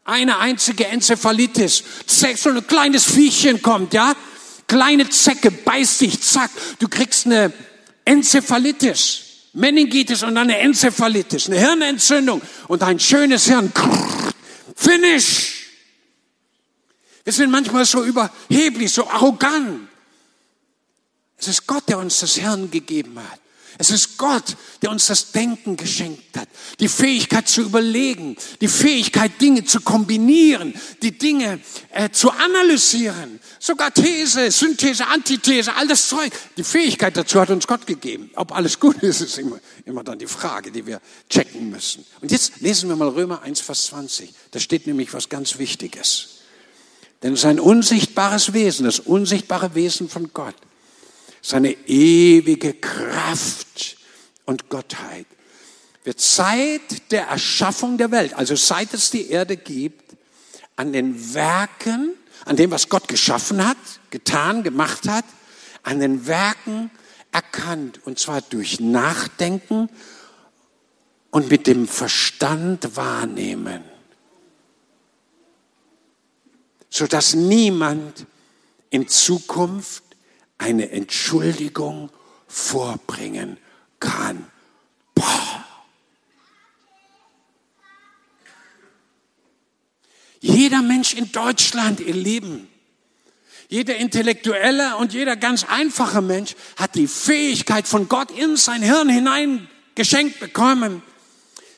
[0.04, 4.14] Eine einzige Enzephalitis, so ein kleines Viechchen kommt, ja?
[4.66, 7.52] Kleine Zecke beißt dich, zack, du kriegst eine
[8.04, 9.24] Enzephalitis.
[9.52, 13.72] Meningitis und eine Enzephalitis, eine Hirnentzündung und ein schönes Hirn.
[14.76, 15.59] Finish!
[17.30, 19.88] Wir sind manchmal so überheblich, so arrogant.
[21.36, 23.38] Es ist Gott, der uns das Hirn gegeben hat.
[23.78, 26.48] Es ist Gott, der uns das Denken geschenkt hat,
[26.80, 31.60] die Fähigkeit zu überlegen, die Fähigkeit, Dinge zu kombinieren, die Dinge
[31.92, 36.32] äh, zu analysieren, sogar These, Synthese, Antithese, all das Zeug.
[36.56, 38.32] Die Fähigkeit dazu hat uns Gott gegeben.
[38.34, 42.04] Ob alles gut ist, ist immer, immer dann die Frage, die wir checken müssen.
[42.20, 44.34] Und jetzt lesen wir mal Römer 1, Vers 20.
[44.50, 46.39] Da steht nämlich was ganz Wichtiges.
[47.22, 50.54] Denn sein unsichtbares Wesen, das unsichtbare Wesen von Gott,
[51.42, 53.96] seine ewige Kraft
[54.46, 55.26] und Gottheit,
[56.04, 60.16] wird seit der Erschaffung der Welt, also seit es die Erde gibt,
[60.76, 62.14] an den Werken,
[62.46, 63.76] an dem, was Gott geschaffen hat,
[64.08, 65.26] getan, gemacht hat,
[65.82, 66.90] an den Werken
[67.32, 69.90] erkannt, und zwar durch Nachdenken
[71.30, 73.89] und mit dem Verstand wahrnehmen
[76.90, 78.26] sodass niemand
[78.90, 80.02] in Zukunft
[80.58, 82.10] eine Entschuldigung
[82.48, 83.56] vorbringen
[84.00, 84.46] kann.
[85.14, 85.64] Boah.
[90.40, 92.68] Jeder Mensch in Deutschland, ihr Lieben,
[93.68, 99.08] jeder Intellektuelle und jeder ganz einfache Mensch hat die Fähigkeit von Gott in sein Hirn
[99.08, 101.02] hinein geschenkt bekommen,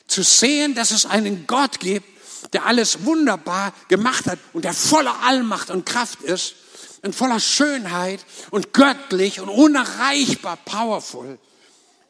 [0.07, 2.07] zu sehen, dass es einen Gott gibt,
[2.51, 6.55] der alles wunderbar gemacht hat und der voller Allmacht und Kraft ist
[7.01, 11.37] und voller Schönheit und göttlich und unerreichbar powerful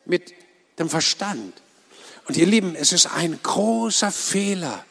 [0.05, 0.33] mit
[0.79, 1.53] dem Verstand.
[2.27, 4.85] Und ihr Lieben, es ist ein großer Fehler,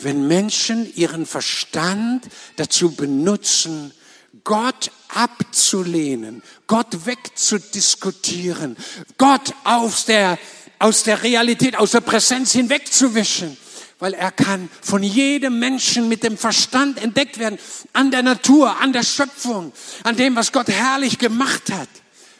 [0.00, 3.92] wenn Menschen ihren Verstand dazu benutzen,
[4.44, 8.76] Gott abzulehnen, Gott wegzudiskutieren,
[9.16, 10.38] Gott aus der,
[10.78, 13.56] aus der Realität, aus der Präsenz hinwegzuwischen
[13.98, 17.58] weil er kann von jedem Menschen mit dem Verstand entdeckt werden,
[17.92, 19.72] an der Natur, an der Schöpfung,
[20.04, 21.88] an dem, was Gott herrlich gemacht hat,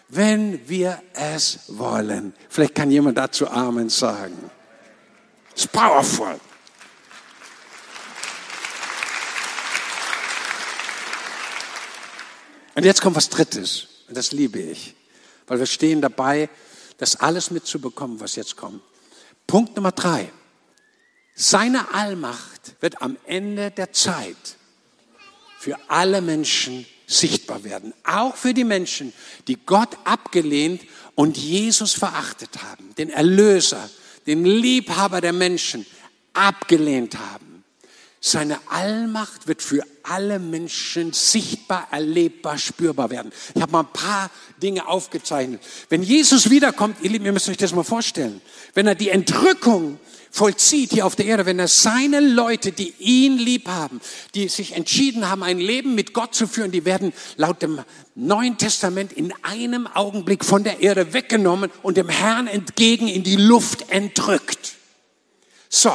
[0.09, 2.33] wenn wir es wollen.
[2.49, 4.51] Vielleicht kann jemand dazu Amen sagen.
[5.53, 6.39] It's powerful.
[12.77, 13.89] Und jetzt kommt was Drittes.
[14.07, 14.95] Und das liebe ich.
[15.49, 16.49] Weil wir stehen dabei,
[16.99, 18.81] das alles mitzubekommen, was jetzt kommt.
[19.49, 20.31] Punkt Nummer drei.
[21.41, 24.57] Seine Allmacht wird am Ende der Zeit
[25.61, 27.95] für alle Menschen sichtbar werden.
[28.03, 29.13] Auch für die Menschen,
[29.47, 30.81] die Gott abgelehnt
[31.15, 32.93] und Jesus verachtet haben.
[32.99, 33.89] Den Erlöser,
[34.27, 35.87] den Liebhaber der Menschen
[36.33, 37.63] abgelehnt haben.
[38.21, 43.31] Seine Allmacht wird für alle Menschen sichtbar, erlebbar, spürbar werden.
[43.55, 44.29] Ich habe mal ein paar
[44.61, 45.63] Dinge aufgezeichnet.
[45.89, 48.41] Wenn Jesus wiederkommt, ihr Lieben, ihr müsst euch das mal vorstellen,
[48.75, 53.39] wenn er die Entrückung vollzieht hier auf der Erde, wenn er seine Leute, die ihn
[53.39, 54.01] lieb haben,
[54.35, 57.81] die sich entschieden haben, ein Leben mit Gott zu führen, die werden laut dem
[58.15, 63.37] Neuen Testament in einem Augenblick von der Erde weggenommen und dem Herrn entgegen in die
[63.37, 64.75] Luft entrückt.
[65.69, 65.93] So.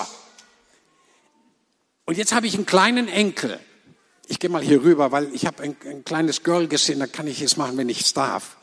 [2.05, 3.59] Und jetzt habe ich einen kleinen Enkel.
[4.27, 7.27] Ich gehe mal hier rüber, weil ich habe ein, ein kleines Girl gesehen, da kann
[7.27, 8.57] ich es machen, wenn ich es darf.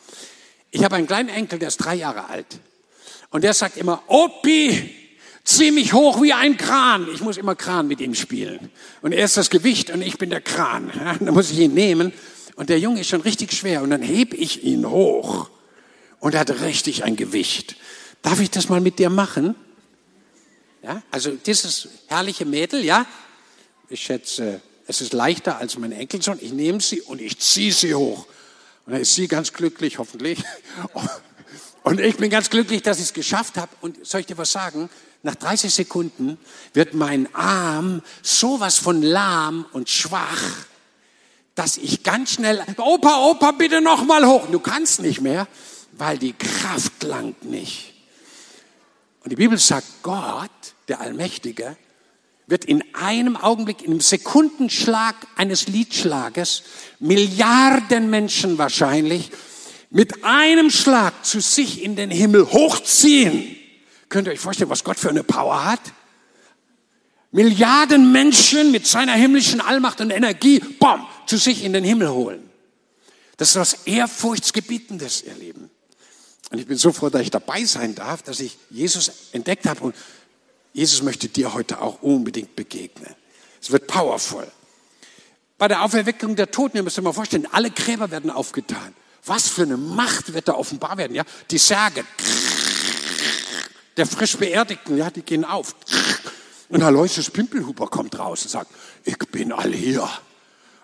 [0.70, 2.60] Ich habe einen kleinen Enkel, der ist drei Jahre alt.
[3.30, 4.99] Und der sagt immer, Opi,
[5.44, 7.08] ziemlich hoch wie ein Kran.
[7.12, 8.70] Ich muss immer Kran mit ihm spielen.
[9.02, 10.90] Und er ist das Gewicht und ich bin der Kran.
[11.20, 12.12] Dann muss ich ihn nehmen.
[12.56, 13.82] Und der Junge ist schon richtig schwer.
[13.82, 15.48] Und dann heb ich ihn hoch.
[16.18, 17.76] und er hat richtig ein Gewicht.
[18.20, 19.54] Darf ich das mal mit dir machen?
[20.82, 23.06] Ja, also dieses herrliche Mädel, ja,
[23.88, 26.38] ich schätze, es ist leichter als mein Enkelsohn.
[26.40, 28.26] Ich nehme sie und ich ziehe sie hoch.
[28.84, 30.42] Und dann ist sie ganz glücklich, hoffentlich.
[31.82, 33.70] Und ich bin ganz glücklich, dass ich es geschafft habe.
[33.80, 34.90] Und soll ich dir was sagen?
[35.22, 36.38] Nach 30 Sekunden
[36.72, 40.66] wird mein Arm sowas von lahm und schwach,
[41.54, 44.46] dass ich ganz schnell, Opa, Opa, bitte noch mal hoch.
[44.50, 45.46] Du kannst nicht mehr,
[45.92, 47.92] weil die Kraft langt nicht.
[49.22, 50.50] Und die Bibel sagt, Gott,
[50.88, 51.76] der Allmächtige,
[52.46, 56.62] wird in einem Augenblick, in einem Sekundenschlag eines Liedschlages
[56.98, 59.30] Milliarden Menschen wahrscheinlich
[59.90, 63.56] mit einem Schlag zu sich in den Himmel hochziehen.
[64.10, 65.80] Könnt ihr euch vorstellen, was Gott für eine Power hat?
[67.30, 72.50] Milliarden Menschen mit seiner himmlischen Allmacht und Energie, bom, zu sich in den Himmel holen.
[73.36, 75.70] Das ist was Ehrfurchtsgebietendes, ihr Lieben.
[76.50, 79.80] Und ich bin so froh, dass ich dabei sein darf, dass ich Jesus entdeckt habe
[79.80, 79.94] und
[80.72, 83.14] Jesus möchte dir heute auch unbedingt begegnen.
[83.62, 84.50] Es wird powerful.
[85.56, 88.92] Bei der Auferweckung der Toten, ihr müsst euch mal vorstellen, alle Gräber werden aufgetan.
[89.24, 91.22] Was für eine Macht wird da offenbar werden, ja?
[91.50, 92.04] Die Särge
[94.00, 95.76] der frisch Beerdigten, ja, die gehen auf.
[96.70, 98.70] Und Aloysius Pimpelhuber kommt raus und sagt,
[99.04, 100.08] ich bin all hier.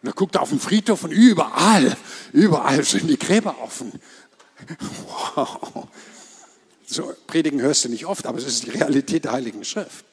[0.02, 1.96] Und er guckt auf den Friedhof und überall,
[2.34, 3.90] überall sind die Gräber offen.
[5.34, 5.88] Wow.
[6.86, 10.04] So predigen hörst du nicht oft, aber es ist die Realität der Heiligen Schrift.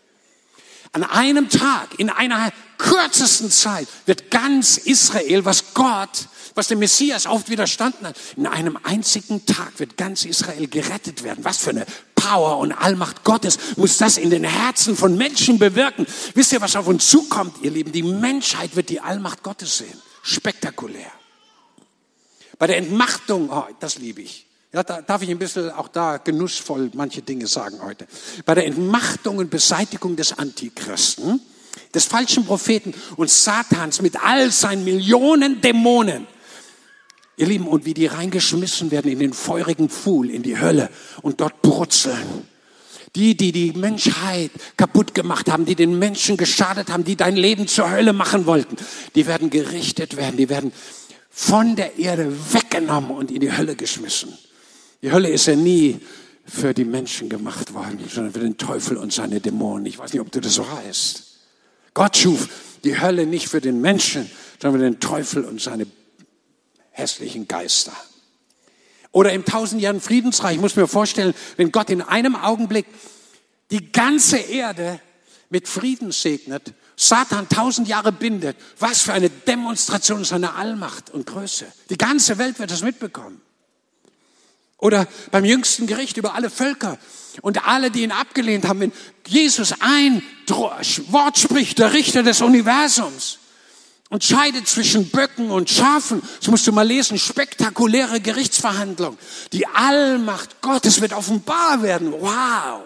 [0.94, 7.26] An einem Tag, in einer kürzesten Zeit, wird ganz Israel, was Gott, was dem Messias
[7.26, 11.44] oft widerstanden hat, in einem einzigen Tag wird ganz Israel gerettet werden.
[11.44, 11.86] Was für eine
[12.24, 16.06] Power und Allmacht Gottes muss das in den Herzen von Menschen bewirken.
[16.36, 17.92] Wisst ihr, was auf uns zukommt, ihr Lieben?
[17.92, 20.02] Die Menschheit wird die Allmacht Gottes sehen.
[20.22, 21.12] Spektakulär.
[22.58, 24.46] Bei der Entmachtung, oh, das liebe ich.
[24.72, 28.08] Ja, da darf ich ein bisschen auch da genussvoll manche Dinge sagen heute.
[28.46, 31.42] Bei der Entmachtung und Beseitigung des Antichristen,
[31.94, 36.26] des falschen Propheten und Satans mit all seinen Millionen Dämonen.
[37.36, 40.90] Ihr Lieben, und wie die reingeschmissen werden in den feurigen Pfuhl, in die Hölle
[41.22, 42.48] und dort brutzeln.
[43.16, 47.68] Die, die die Menschheit kaputt gemacht haben, die den Menschen geschadet haben, die dein Leben
[47.68, 48.76] zur Hölle machen wollten,
[49.14, 50.72] die werden gerichtet werden, die werden
[51.30, 54.36] von der Erde weggenommen und in die Hölle geschmissen.
[55.02, 56.00] Die Hölle ist ja nie
[56.46, 59.86] für die Menschen gemacht worden, sondern für den Teufel und seine Dämonen.
[59.86, 61.24] Ich weiß nicht, ob du das so heißt.
[61.94, 62.50] Gott schuf
[62.84, 64.30] die Hölle nicht für den Menschen,
[64.62, 65.86] sondern für den Teufel und seine
[66.94, 67.94] hässlichen Geister.
[69.12, 72.88] Oder im tausendjährigen Friedensreich, ich muss mir vorstellen, wenn Gott in einem Augenblick
[73.70, 75.00] die ganze Erde
[75.50, 81.66] mit Frieden segnet, Satan tausend Jahre bindet, was für eine Demonstration seiner Allmacht und Größe.
[81.90, 83.42] Die ganze Welt wird das mitbekommen.
[84.78, 86.98] Oder beim jüngsten Gericht über alle Völker
[87.42, 88.92] und alle, die ihn abgelehnt haben, wenn
[89.26, 93.40] Jesus ein Wort spricht, der Richter des Universums,
[94.14, 96.22] und scheidet zwischen Böcken und Schafen.
[96.40, 97.18] Das musst du mal lesen.
[97.18, 99.18] Spektakuläre Gerichtsverhandlung.
[99.54, 102.12] Die Allmacht Gottes wird offenbar werden.
[102.12, 102.84] Wow.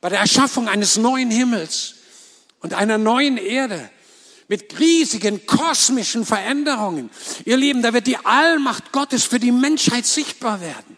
[0.00, 1.96] Bei der Erschaffung eines neuen Himmels
[2.60, 3.90] und einer neuen Erde
[4.48, 7.10] mit riesigen kosmischen Veränderungen.
[7.44, 10.96] Ihr Lieben, da wird die Allmacht Gottes für die Menschheit sichtbar werden.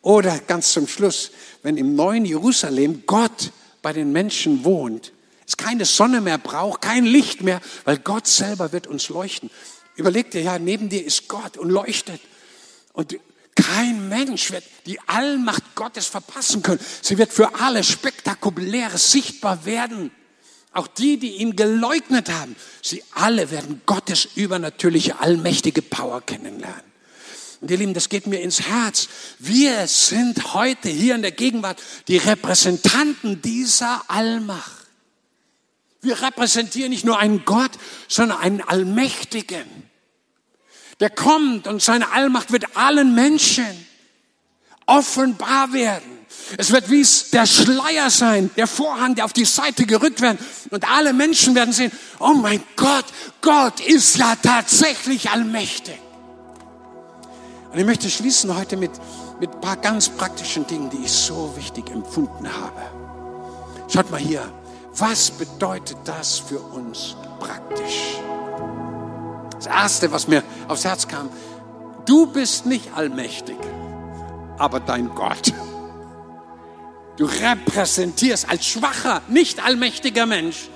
[0.00, 1.32] Oder ganz zum Schluss,
[1.64, 3.50] wenn im neuen Jerusalem Gott
[3.82, 5.10] bei den Menschen wohnt,
[5.50, 9.50] es keine Sonne mehr braucht, kein Licht mehr, weil Gott selber wird uns leuchten.
[9.96, 12.20] Überleg dir, ja, neben dir ist Gott und leuchtet.
[12.92, 13.18] Und
[13.56, 16.78] kein Mensch wird die Allmacht Gottes verpassen können.
[17.02, 20.12] Sie wird für alle spektakuläres sichtbar werden.
[20.72, 26.84] Auch die, die ihn geleugnet haben, sie alle werden Gottes übernatürliche, allmächtige Power kennenlernen.
[27.60, 29.08] Und ihr Lieben, das geht mir ins Herz.
[29.40, 34.79] Wir sind heute hier in der Gegenwart die Repräsentanten dieser Allmacht.
[36.02, 37.72] Wir repräsentieren nicht nur einen Gott,
[38.08, 39.66] sondern einen Allmächtigen.
[41.00, 43.66] Der kommt und seine Allmacht wird allen Menschen
[44.86, 46.18] offenbar werden.
[46.56, 50.38] Es wird wie der Schleier sein, der Vorhang, der auf die Seite gerückt wird.
[50.70, 53.04] Und alle Menschen werden sehen, oh mein Gott,
[53.40, 55.98] Gott ist ja tatsächlich allmächtig.
[57.72, 58.90] Und ich möchte schließen heute mit,
[59.38, 62.82] mit ein paar ganz praktischen Dingen, die ich so wichtig empfunden habe.
[63.88, 64.42] Schaut mal hier,
[65.00, 68.18] was bedeutet das für uns praktisch?
[69.54, 71.28] Das Erste, was mir aufs Herz kam,
[72.06, 73.56] du bist nicht allmächtig,
[74.58, 75.52] aber dein Gott.
[77.16, 80.70] Du repräsentierst als schwacher, nicht allmächtiger Mensch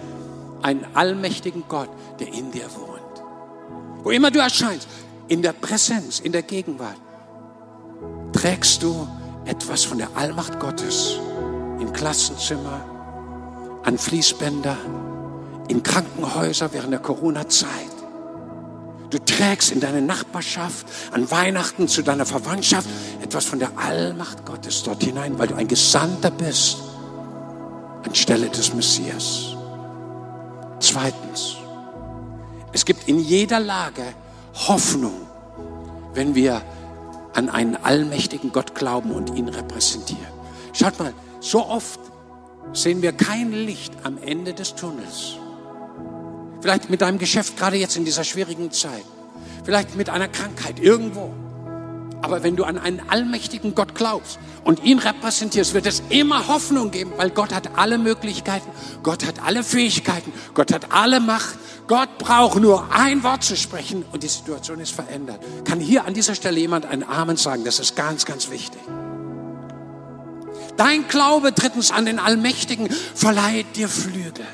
[0.62, 4.04] einen allmächtigen Gott, der in dir wohnt.
[4.04, 4.88] Wo immer du erscheinst,
[5.28, 7.00] in der Präsenz, in der Gegenwart,
[8.32, 9.08] trägst du
[9.46, 11.18] etwas von der Allmacht Gottes
[11.80, 12.93] im Klassenzimmer,
[13.84, 14.76] an Fließbänder,
[15.68, 17.68] in Krankenhäuser während der Corona-Zeit.
[19.10, 22.88] Du trägst in deine Nachbarschaft, an Weihnachten zu deiner Verwandtschaft
[23.22, 26.78] etwas von der Allmacht Gottes dort hinein, weil du ein Gesandter bist
[28.04, 29.56] anstelle des Messias.
[30.80, 31.56] Zweitens,
[32.72, 34.04] es gibt in jeder Lage
[34.68, 35.26] Hoffnung,
[36.12, 36.62] wenn wir
[37.34, 40.32] an einen allmächtigen Gott glauben und ihn repräsentieren.
[40.72, 41.98] Schaut mal, so oft
[42.72, 45.36] sehen wir kein Licht am Ende des Tunnels.
[46.60, 49.04] Vielleicht mit deinem Geschäft gerade jetzt in dieser schwierigen Zeit.
[49.64, 51.32] Vielleicht mit einer Krankheit irgendwo.
[52.24, 56.90] Aber wenn du an einen allmächtigen Gott glaubst und ihn repräsentierst, wird es immer Hoffnung
[56.90, 58.70] geben, weil Gott hat alle Möglichkeiten,
[59.02, 61.58] Gott hat alle Fähigkeiten, Gott hat alle Macht.
[61.86, 65.38] Gott braucht nur ein Wort zu sprechen und die Situation ist verändert.
[65.66, 67.62] Kann hier an dieser Stelle jemand einen Amen sagen?
[67.62, 68.80] Das ist ganz, ganz wichtig.
[70.76, 74.46] Dein Glaube drittens an den Allmächtigen verleiht dir Flügel.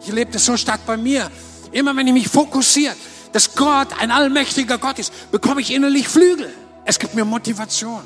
[0.00, 1.30] Ich erlebe das so stark bei mir.
[1.72, 2.94] Immer wenn ich mich fokussiere,
[3.32, 6.52] dass Gott ein allmächtiger Gott ist, bekomme ich innerlich Flügel.
[6.84, 8.02] Es gibt mir Motivation,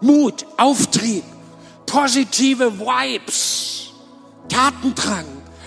[0.00, 1.24] Mut, Auftrieb,
[1.86, 3.90] positive Vibes,
[4.48, 5.26] Tatendrang,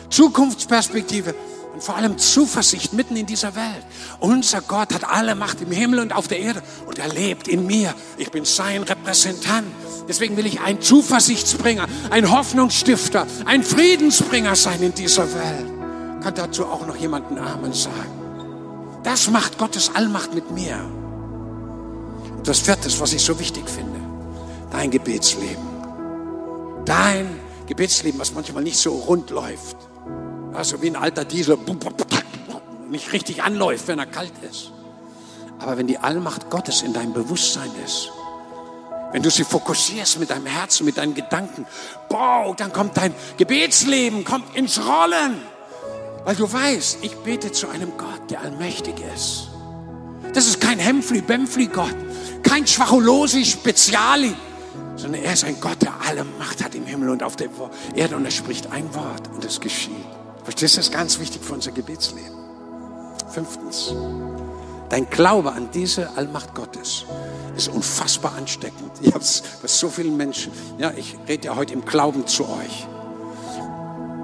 [0.09, 1.33] Zukunftsperspektive
[1.75, 3.85] und vor allem Zuversicht mitten in dieser Welt.
[4.21, 7.67] Unser Gott hat alle Macht im Himmel und auf der Erde und er lebt in
[7.67, 7.93] mir.
[8.17, 9.67] Ich bin sein Repräsentant.
[10.07, 16.23] Deswegen will ich ein Zuversichtsbringer, ein Hoffnungsstifter, ein Friedensbringer sein in dieser Welt.
[16.23, 19.01] Kann dazu auch noch jemanden Amen sagen?
[19.03, 20.79] Das macht Gottes Allmacht mit mir.
[22.45, 23.99] Das viertes, was ich so wichtig finde,
[24.71, 25.65] dein Gebetsleben.
[26.85, 29.75] Dein Gebetsleben, was manchmal nicht so rund läuft.
[30.55, 31.57] Also wie ein alter Diesel,
[32.89, 34.71] nicht richtig anläuft, wenn er kalt ist.
[35.59, 38.09] Aber wenn die Allmacht Gottes in deinem Bewusstsein ist,
[39.11, 41.65] wenn du sie fokussierst mit deinem Herzen, mit deinen Gedanken,
[42.09, 45.41] boah, dann kommt dein Gebetsleben, kommt ins Rollen.
[46.25, 49.47] Weil du weißt, ich bete zu einem Gott, der allmächtig ist.
[50.33, 51.95] Das ist kein Hemfli-Bemfli-Gott,
[52.43, 54.35] kein Schwacholosi-Speziali,
[54.95, 57.49] sondern er ist ein Gott, der alle Macht hat im Himmel und auf der
[57.93, 59.93] Erde und er spricht ein Wort und es geschieht.
[60.45, 62.37] Verstehst du, das ist ganz wichtig für unser Gebetsleben.
[63.29, 63.93] Fünftens,
[64.89, 67.05] dein Glaube an diese Allmacht Gottes
[67.57, 68.91] ist unfassbar ansteckend.
[69.01, 70.51] Ich habe es bei so vielen Menschen.
[70.77, 72.87] Ja, ich rede ja heute im Glauben zu euch.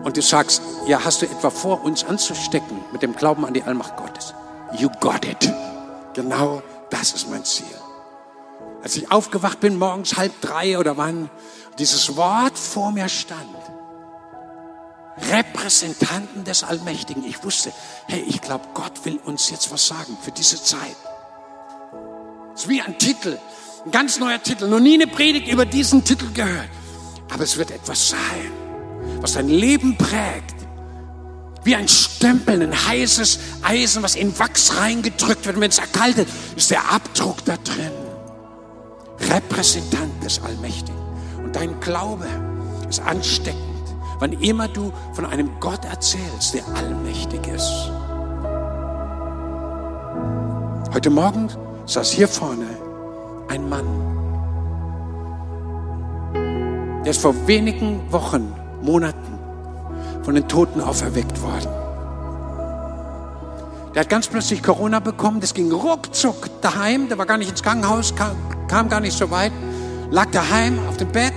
[0.04, 3.64] Und du sagst, ja, hast du etwa vor, uns anzustecken mit dem Glauben an die
[3.64, 4.34] Allmacht Gottes?
[4.78, 5.52] You got it.
[6.14, 6.62] Genau
[6.92, 7.66] das ist mein Ziel.
[8.84, 11.30] Als ich aufgewacht bin, morgens halb drei oder wann,
[11.80, 13.42] dieses Wort vor mir stand.
[15.18, 17.26] Repräsentanten des Allmächtigen.
[17.26, 17.72] Ich wusste,
[18.08, 20.96] hey, ich glaube, Gott will uns jetzt was sagen für diese Zeit.
[22.56, 23.38] Es ist wie ein Titel,
[23.86, 24.68] ein ganz neuer Titel.
[24.68, 26.70] Noch nie eine Predigt über diesen Titel gehört.
[27.32, 28.52] Aber es wird etwas sein,
[29.20, 30.56] was dein Leben prägt.
[31.64, 35.56] Wie ein Stempel, ein heißes Eisen, was in Wachs reingedrückt wird.
[35.56, 37.92] Und wenn es erkaltet, ist der Abdruck da drin.
[39.30, 41.00] Repräsentant des Allmächtigen.
[41.44, 42.28] Und dein Glaube
[42.90, 43.62] ist ansteckend,
[44.22, 47.92] wann immer du von einem Gott erzählst, der allmächtig ist.
[50.94, 51.50] Heute Morgen
[51.88, 52.68] saß hier vorne
[53.50, 53.88] ein Mann,
[57.04, 58.54] der ist vor wenigen Wochen,
[58.84, 59.40] Monaten
[60.22, 61.70] von den Toten auferweckt worden.
[63.96, 67.64] Der hat ganz plötzlich Corona bekommen, das ging ruckzuck daheim, der war gar nicht ins
[67.64, 68.36] Krankenhaus, kam,
[68.68, 69.52] kam gar nicht so weit,
[70.12, 71.34] lag daheim auf dem Bett.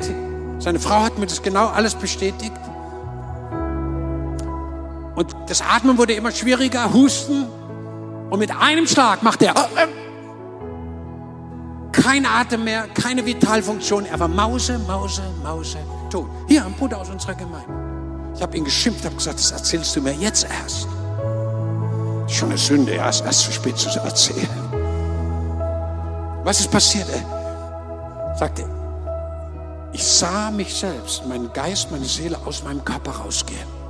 [0.59, 2.53] Seine Frau hat mir das genau alles bestätigt.
[5.15, 7.47] Und das Atmen wurde immer schwieriger, Husten.
[8.31, 9.55] Und mit einem Schlag macht er
[12.05, 14.07] kein Atem mehr, keine Vitalfunktion.
[14.07, 15.79] Er war Mause, Mause, Mause,
[16.11, 16.29] tot.
[16.49, 17.73] Hier, ein Bruder aus unserer Gemeinde.
[18.35, 20.89] Ich habe ihn geschimpft, habe gesagt, das erzählst du mir jetzt erst.
[22.29, 24.49] Schon eine Sünde, erst, erst zu spät zu erzählen.
[26.43, 27.07] Was ist passiert?
[27.09, 28.65] Er sagte,
[29.93, 33.84] ich sah mich selbst, meinen Geist, meine Seele aus meinem Körper rausgehen.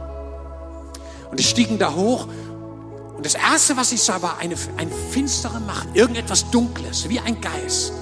[1.31, 2.29] Und ich stiegen da hoch
[3.16, 7.41] und das Erste, was ich sah, war eine, eine finstere Macht, irgendetwas Dunkles, wie ein
[7.41, 7.93] Geist.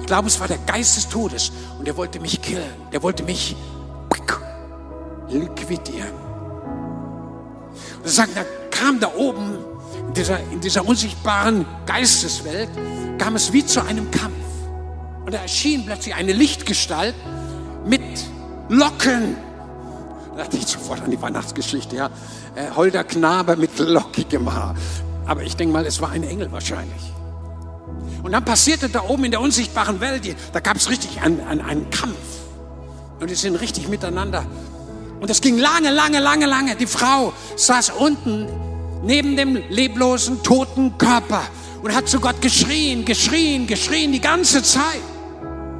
[0.00, 3.22] Ich glaube, es war der Geist des Todes und der wollte mich killen, der wollte
[3.22, 3.56] mich
[5.30, 6.12] liquidieren.
[7.98, 9.58] Und er sagt, da kam da oben,
[10.08, 12.70] in dieser, in dieser unsichtbaren Geisteswelt,
[13.18, 14.34] kam es wie zu einem Kampf.
[15.24, 17.14] Und da erschien plötzlich eine Lichtgestalt
[17.84, 18.00] mit
[18.68, 19.36] Locken.
[20.38, 22.10] Da dachte ich sofort an die Weihnachtsgeschichte, ja.
[22.54, 24.76] Äh, holder Knabe mit lockigem Haar.
[25.26, 27.12] Aber ich denke mal, es war ein Engel wahrscheinlich.
[28.22, 31.60] Und dann passierte da oben in der unsichtbaren Welt, da gab es richtig einen, einen,
[31.60, 32.14] einen Kampf.
[33.18, 34.46] Und die sind richtig miteinander.
[35.18, 36.76] Und es ging lange, lange, lange, lange.
[36.76, 38.46] Die Frau saß unten
[39.02, 41.42] neben dem leblosen, toten Körper
[41.82, 45.02] und hat zu Gott geschrien, geschrien, geschrien die ganze Zeit.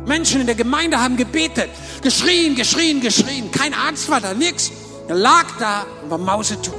[0.09, 1.69] Menschen in der Gemeinde haben gebetet,
[2.03, 3.51] geschrien, geschrien, geschrien.
[3.53, 4.73] Kein Arzt war da, nix.
[5.07, 6.75] Er lag da und war mausetot.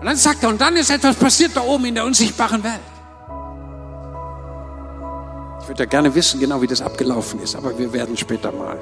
[0.00, 2.80] Und dann sagt er, und dann ist etwas passiert da oben in der unsichtbaren Welt.
[5.62, 8.78] Ich würde ja gerne wissen, genau wie das abgelaufen ist, aber wir werden später mal.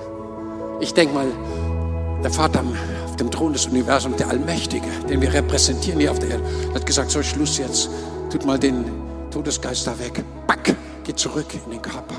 [0.80, 1.28] Ich denke mal,
[2.24, 2.64] der Vater
[3.04, 6.44] auf dem Thron des Universums, der Allmächtige, den wir repräsentieren hier auf der Erde,
[6.74, 7.88] hat gesagt, so Schluss jetzt,
[8.30, 10.22] tut mal den Todesgeist da weg.
[10.46, 12.14] Back, geht zurück in den Körper.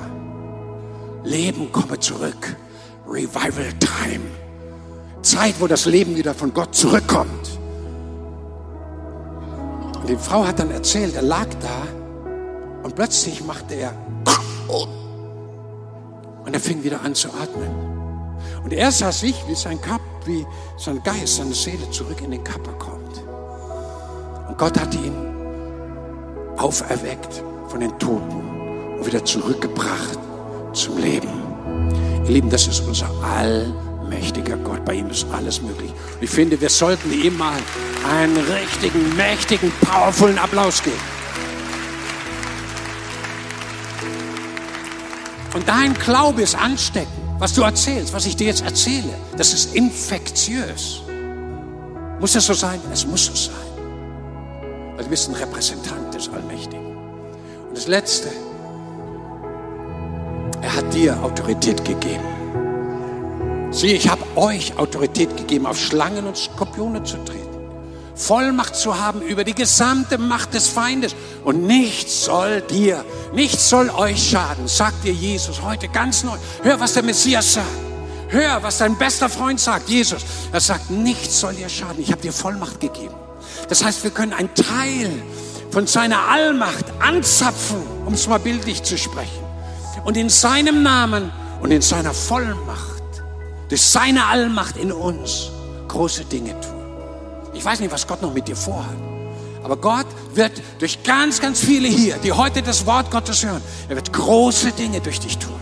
[1.23, 2.55] Leben komme zurück.
[3.07, 4.25] Revival Time.
[5.21, 7.59] Zeit, wo das Leben wieder von Gott zurückkommt.
[10.01, 11.87] Und die Frau hat dann erzählt, er lag da
[12.83, 13.93] und plötzlich machte er
[16.45, 18.37] und er fing wieder an zu atmen.
[18.63, 20.45] Und er sah sich, wie sein Körper, wie
[20.77, 23.23] sein Geist, seine Seele zurück in den Körper kommt.
[24.47, 25.32] Und Gott hat ihn
[26.57, 30.19] auferweckt von den Toten und wieder zurückgebracht
[30.73, 31.29] zum Leben.
[32.25, 34.85] Ihr Lieben, das ist unser allmächtiger Gott.
[34.85, 35.91] Bei ihm ist alles möglich.
[35.91, 37.59] Und ich finde, wir sollten ihm mal
[38.09, 40.97] einen richtigen, mächtigen, powervollen Applaus geben.
[45.53, 47.11] Und dein Glaube ist ansteckend.
[47.39, 51.01] Was du erzählst, was ich dir jetzt erzähle, das ist infektiös.
[52.19, 52.79] Muss das so sein?
[52.91, 53.62] Es muss so sein.
[54.95, 56.97] Weil du bist ein Repräsentant des Allmächtigen.
[57.67, 58.29] Und das Letzte,
[60.61, 62.23] er hat dir Autorität gegeben.
[63.71, 67.43] Sieh, ich habe euch Autorität gegeben, auf Schlangen und Skorpione zu treten.
[68.15, 71.15] Vollmacht zu haben über die gesamte Macht des Feindes.
[71.43, 76.37] Und nichts soll dir, nichts soll euch schaden, sagt dir Jesus heute ganz neu.
[76.61, 77.67] Hör, was der Messias sagt.
[78.29, 80.23] Hör, was dein bester Freund sagt, Jesus.
[80.51, 82.01] Er sagt, nichts soll dir schaden.
[82.01, 83.13] Ich habe dir Vollmacht gegeben.
[83.69, 85.09] Das heißt, wir können einen Teil
[85.71, 89.43] von seiner Allmacht anzapfen, um es mal bildlich zu sprechen.
[90.03, 93.01] Und in seinem Namen und in seiner Vollmacht,
[93.69, 95.49] durch seine Allmacht in uns,
[95.87, 96.83] große Dinge tun.
[97.53, 98.95] Ich weiß nicht, was Gott noch mit dir vorhat.
[99.63, 103.95] Aber Gott wird durch ganz, ganz viele hier, die heute das Wort Gottes hören, er
[103.95, 105.59] wird große Dinge durch dich tun.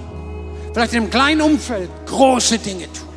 [0.74, 3.08] Vielleicht in einem kleinen Umfeld große Dinge tun.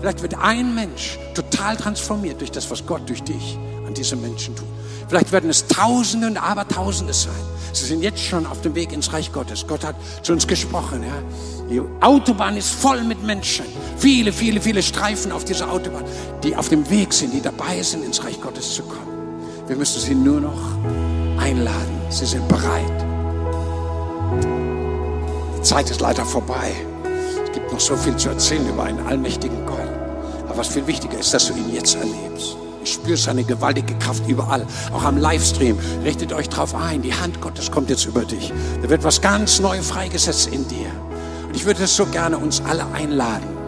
[0.00, 3.58] Vielleicht wird ein Mensch total transformiert durch das, was Gott durch dich
[3.90, 4.66] an diese Menschen tut.
[5.08, 7.32] Vielleicht werden es Tausende und Abertausende sein.
[7.72, 9.66] Sie sind jetzt schon auf dem Weg ins Reich Gottes.
[9.66, 11.02] Gott hat zu uns gesprochen.
[11.02, 11.22] Ja.
[11.68, 13.64] Die Autobahn ist voll mit Menschen.
[13.96, 16.04] Viele, viele, viele Streifen auf dieser Autobahn,
[16.44, 19.34] die auf dem Weg sind, die dabei sind, ins Reich Gottes zu kommen.
[19.66, 20.78] Wir müssen sie nur noch
[21.38, 22.00] einladen.
[22.10, 23.04] Sie sind bereit.
[25.56, 26.72] Die Zeit ist leider vorbei.
[27.44, 29.78] Es gibt noch so viel zu erzählen über einen allmächtigen Gott.
[30.48, 32.59] Aber was viel wichtiger ist, dass du ihn jetzt erlebst.
[32.82, 35.78] Ich spüre seine gewaltige Kraft überall, auch am Livestream.
[36.04, 37.02] Richtet euch drauf ein.
[37.02, 38.52] Die Hand Gottes kommt jetzt über dich.
[38.82, 40.90] Da wird was ganz Neues freigesetzt in dir.
[41.46, 43.60] Und ich würde so gerne uns alle einladen.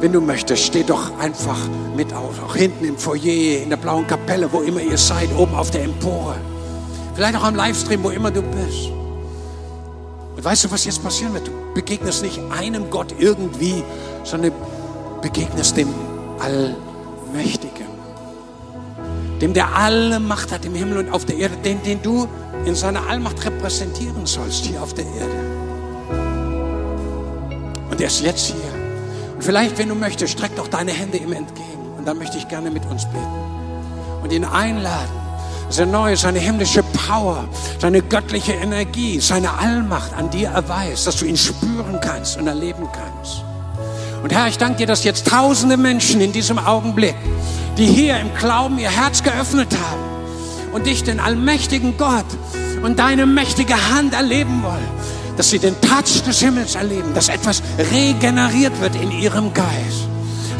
[0.00, 1.58] Wenn du möchtest, steh doch einfach
[1.96, 2.42] mit auf.
[2.44, 5.84] Auch hinten im Foyer, in der blauen Kapelle, wo immer ihr seid, oben auf der
[5.84, 6.36] Empore.
[7.14, 8.90] Vielleicht auch am Livestream, wo immer du bist.
[10.36, 11.46] Und weißt du, was jetzt passieren wird?
[11.46, 13.84] Du begegnest nicht einem Gott irgendwie,
[14.24, 14.52] sondern
[15.20, 15.88] begegnest dem
[16.40, 17.81] Allmächtigen.
[19.42, 22.28] Dem, der alle Macht hat im Himmel und auf der Erde, den, den du
[22.64, 25.34] in seiner Allmacht repräsentieren sollst hier auf der Erde.
[27.90, 29.34] Und er ist jetzt hier.
[29.34, 31.92] Und vielleicht, wenn du möchtest, streck doch deine Hände ihm entgegen.
[31.98, 34.22] Und dann möchte ich gerne mit uns beten.
[34.22, 35.10] Und ihn einladen,
[35.66, 37.48] dass er neu seine himmlische Power,
[37.80, 42.86] seine göttliche Energie, seine Allmacht an dir erweist, dass du ihn spüren kannst und erleben
[42.92, 43.42] kannst.
[44.22, 47.16] Und Herr, ich danke dir, dass jetzt tausende Menschen in diesem Augenblick
[47.78, 52.26] die hier im Glauben ihr Herz geöffnet haben und dich, den allmächtigen Gott
[52.82, 54.88] und deine mächtige Hand erleben wollen,
[55.36, 57.62] dass sie den Touch des Himmels erleben, dass etwas
[57.92, 60.08] regeneriert wird in ihrem Geist.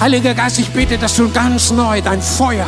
[0.00, 2.66] Heiliger Geist, ich bete, dass du ganz neu dein Feuer,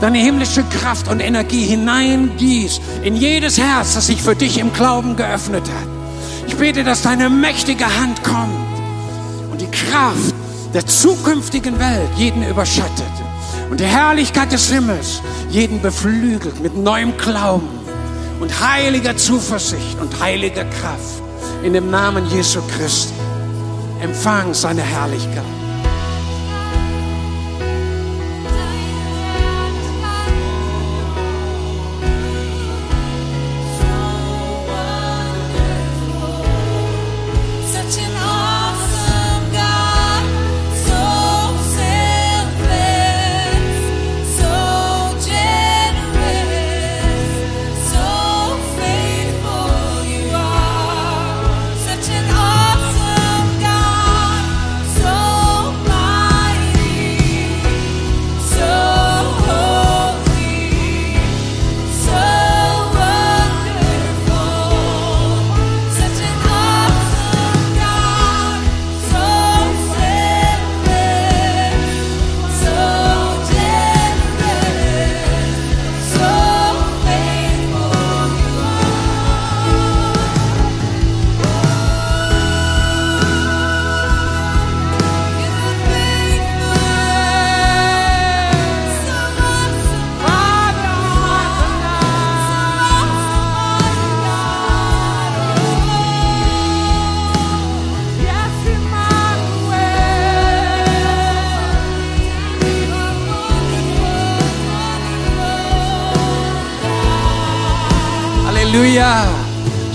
[0.00, 5.16] deine himmlische Kraft und Energie hineingießt in jedes Herz, das sich für dich im Glauben
[5.16, 5.88] geöffnet hat.
[6.46, 8.73] Ich bete, dass deine mächtige Hand kommt
[9.74, 10.34] Kraft
[10.72, 13.12] der zukünftigen Welt jeden überschattet
[13.70, 15.20] und die Herrlichkeit des Himmels
[15.50, 17.68] jeden beflügelt mit neuem Glauben
[18.40, 21.22] und heiliger Zuversicht und heiliger Kraft.
[21.62, 23.14] In dem Namen Jesu Christi.
[24.02, 25.63] Empfang seine Herrlichkeit.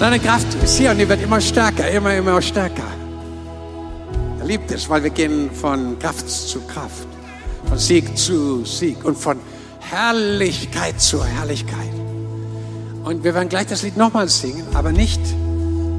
[0.10, 2.88] Seine Kraft ist hier und die wird immer stärker, immer, immer stärker.
[4.40, 7.06] Er liebt es, weil wir gehen von Kraft zu Kraft,
[7.68, 9.38] von Sieg zu Sieg und von
[9.82, 11.94] Herrlichkeit zu Herrlichkeit.
[13.04, 15.22] Und wir werden gleich das Lied nochmal singen, aber nicht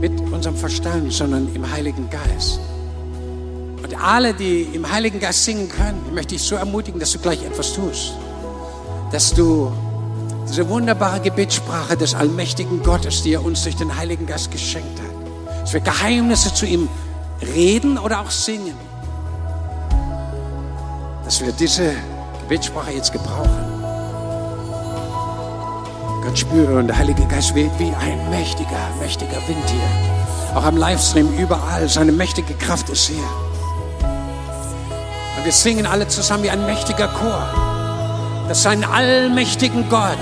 [0.00, 2.58] mit unserem Verstand, sondern im Heiligen Geist.
[3.80, 7.20] Und alle, die im Heiligen Geist singen können, ich möchte dich so ermutigen, dass du
[7.20, 8.14] gleich etwas tust.
[9.12, 9.70] Dass du
[10.50, 15.62] diese wunderbare Gebetssprache des allmächtigen Gottes, die er uns durch den Heiligen Geist geschenkt hat,
[15.62, 16.88] dass wir Geheimnisse zu ihm
[17.54, 18.74] reden oder auch singen,
[21.24, 21.92] dass wir diese
[22.42, 23.64] Gebetssprache jetzt gebrauchen.
[26.24, 30.56] Gott spüre und der Heilige Geist weht wie ein mächtiger, mächtiger Wind hier.
[30.56, 31.88] Auch am Livestream überall.
[31.88, 33.22] Seine mächtige Kraft ist hier.
[35.36, 37.69] Und wir singen alle zusammen wie ein mächtiger Chor,
[38.50, 40.18] das seinen allmächtigen Gott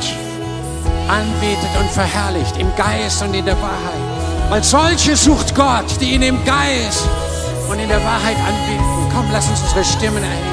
[1.09, 4.51] anbetet und verherrlicht im Geist und in der Wahrheit.
[4.51, 7.09] Weil solche sucht Gott, die ihn im Geist
[7.70, 8.85] und in der Wahrheit anbeten.
[9.14, 10.47] Komm, lass uns unsere Stimmen erheben.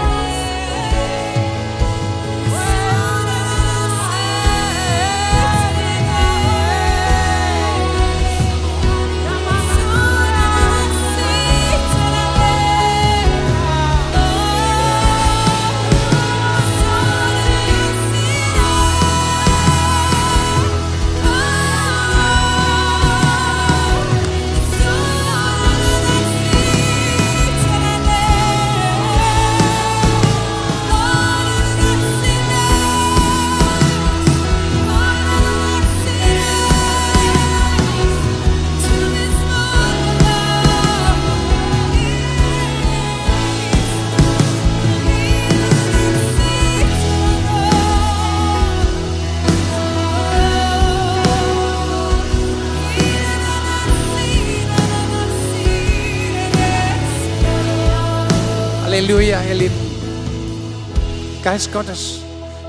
[61.45, 62.21] Geist Gottes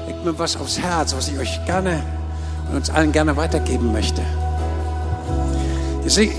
[0.07, 2.03] legt mir was aufs Herz, was ich euch gerne
[2.68, 4.20] und uns allen gerne weitergeben möchte.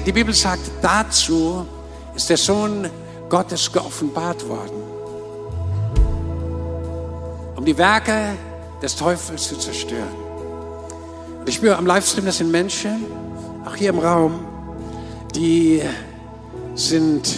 [0.06, 1.66] Die Bibel sagt, dazu
[2.16, 2.92] ist der Sohn
[3.28, 4.84] Gottes geoffenbart worden,
[7.56, 8.36] um die Werke
[8.84, 10.16] des Teufels zu zerstören.
[11.40, 13.04] Und ich spüre am Livestream, das sind Menschen,
[13.66, 14.46] auch hier im Raum,
[15.34, 15.82] die
[16.76, 17.36] sind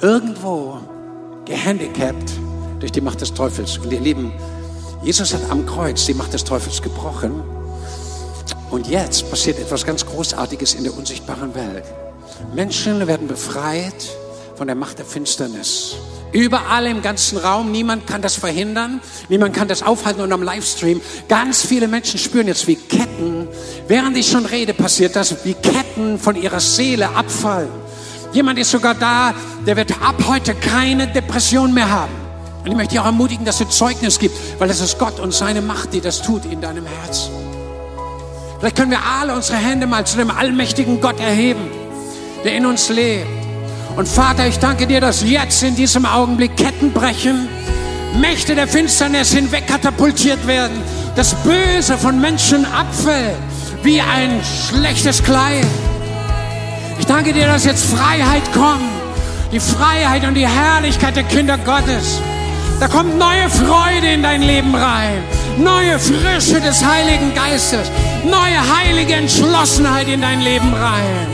[0.00, 0.78] irgendwo
[1.44, 2.39] gehandicapt
[2.80, 3.78] durch die Macht des Teufels.
[3.78, 4.32] Und ihr Lieben,
[5.02, 7.42] Jesus hat am Kreuz die Macht des Teufels gebrochen.
[8.70, 11.84] Und jetzt passiert etwas ganz Großartiges in der unsichtbaren Welt.
[12.54, 14.10] Menschen werden befreit
[14.56, 15.96] von der Macht der Finsternis.
[16.32, 21.00] Überall im ganzen Raum, niemand kann das verhindern, niemand kann das aufhalten und am Livestream.
[21.28, 23.48] Ganz viele Menschen spüren jetzt, wie Ketten,
[23.88, 27.70] während ich schon rede, passiert das, wie Ketten von ihrer Seele abfallen.
[28.32, 29.34] Jemand ist sogar da,
[29.66, 32.29] der wird ab heute keine Depression mehr haben.
[32.62, 35.32] Und ich möchte dich auch ermutigen, dass du Zeugnis gibst, weil es ist Gott und
[35.32, 37.32] seine Macht, die das tut in deinem Herzen.
[38.58, 41.70] Vielleicht können wir alle unsere Hände mal zu dem allmächtigen Gott erheben,
[42.44, 43.26] der in uns lebt.
[43.96, 47.48] Und Vater, ich danke dir, dass jetzt in diesem Augenblick Ketten brechen,
[48.20, 50.82] Mächte der Finsternis hinwegkatapultiert werden,
[51.16, 53.36] das Böse von Menschen abfällt
[53.82, 55.66] wie ein schlechtes Kleid.
[56.98, 58.84] Ich danke dir, dass jetzt Freiheit kommt.
[59.52, 62.20] Die Freiheit und die Herrlichkeit der Kinder Gottes.
[62.80, 65.22] Da kommt neue Freude in dein Leben rein.
[65.58, 67.90] Neue Frische des Heiligen Geistes.
[68.24, 71.26] Neue heilige Entschlossenheit in dein Leben rein.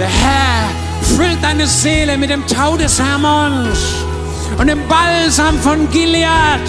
[0.00, 0.68] Der Herr
[1.16, 3.78] füllt deine Seele mit dem Tau des Hermons
[4.58, 6.68] und dem Balsam von Gilead.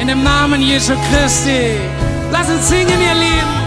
[0.00, 1.76] In dem Namen Jesu Christi.
[2.30, 3.61] Lass uns singen, ihr Lieben.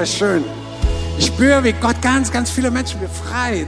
[0.00, 0.44] Ist das schön.
[1.18, 3.66] Ich spüre, wie Gott ganz, ganz viele Menschen befreit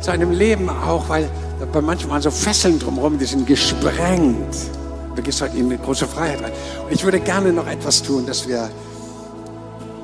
[0.00, 1.30] zu einem Leben auch, weil
[1.72, 4.56] bei manchmal so Fesseln drumherum, die sind gesprengt.
[5.14, 6.52] Du gehst heute in eine große Freiheit rein.
[6.84, 8.68] Und ich würde gerne noch etwas tun, dass wir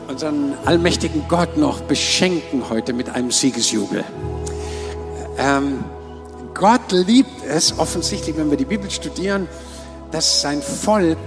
[0.07, 4.05] unseren allmächtigen Gott noch beschenken heute mit einem Siegesjubel.
[5.37, 5.85] Ähm,
[6.55, 9.49] Gott liebt es offensichtlich, wenn wir die Bibel studieren,
[10.13, 11.19] dass sein Volk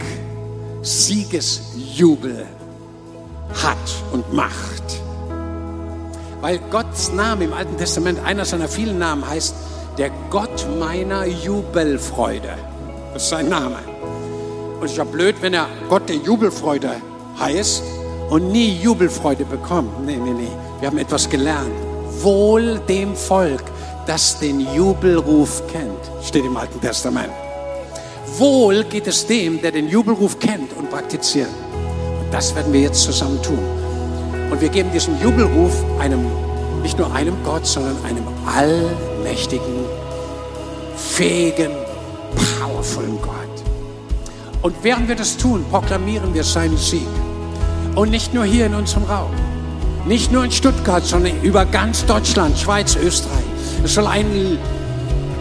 [0.81, 2.45] Siegesjubel
[3.63, 3.77] hat
[4.11, 4.83] und macht.
[6.41, 9.55] Weil Gottes Name im Alten Testament, einer seiner vielen Namen heißt,
[9.97, 12.55] der Gott meiner Jubelfreude.
[13.13, 13.77] Das ist sein Name.
[14.79, 16.91] Und es ist ja blöd, wenn er Gott der Jubelfreude
[17.37, 17.83] heißt
[18.29, 20.05] und nie Jubelfreude bekommt.
[20.05, 20.51] Nee, nee, nee.
[20.79, 21.73] Wir haben etwas gelernt.
[22.21, 23.63] Wohl dem Volk,
[24.07, 25.99] das den Jubelruf kennt.
[26.23, 27.33] Steht im Alten Testament.
[28.37, 31.49] Wohl geht es dem, der den Jubelruf kennt und praktiziert.
[32.31, 33.59] Das werden wir jetzt zusammen tun.
[34.51, 36.25] Und wir geben diesen Jubelruf einem,
[36.81, 39.85] nicht nur einem Gott, sondern einem allmächtigen,
[40.95, 41.71] fähigen,
[42.59, 43.33] powervollen Gott.
[44.61, 47.07] Und während wir das tun, proklamieren wir seinen Sieg.
[47.95, 49.31] Und nicht nur hier in unserem Raum,
[50.05, 53.43] nicht nur in Stuttgart, sondern über ganz Deutschland, Schweiz, Österreich.
[53.83, 54.57] Es soll ein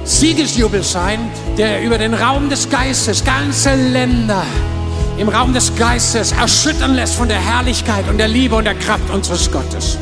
[0.05, 4.45] Siegesjubel sein, der über den Raum des Geistes ganze Länder
[5.18, 9.10] im Raum des Geistes erschüttern lässt von der Herrlichkeit und der Liebe und der Kraft
[9.10, 9.98] unseres Gottes.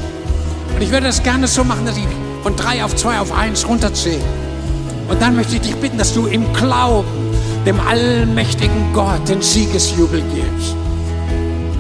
[0.75, 2.07] Und ich würde das gerne so machen, dass ich
[2.43, 4.23] von drei auf zwei auf eins runterzähle.
[5.09, 7.09] Und dann möchte ich dich bitten, dass du im Glauben
[7.65, 10.77] dem allmächtigen Gott den Siegesjubel gibst.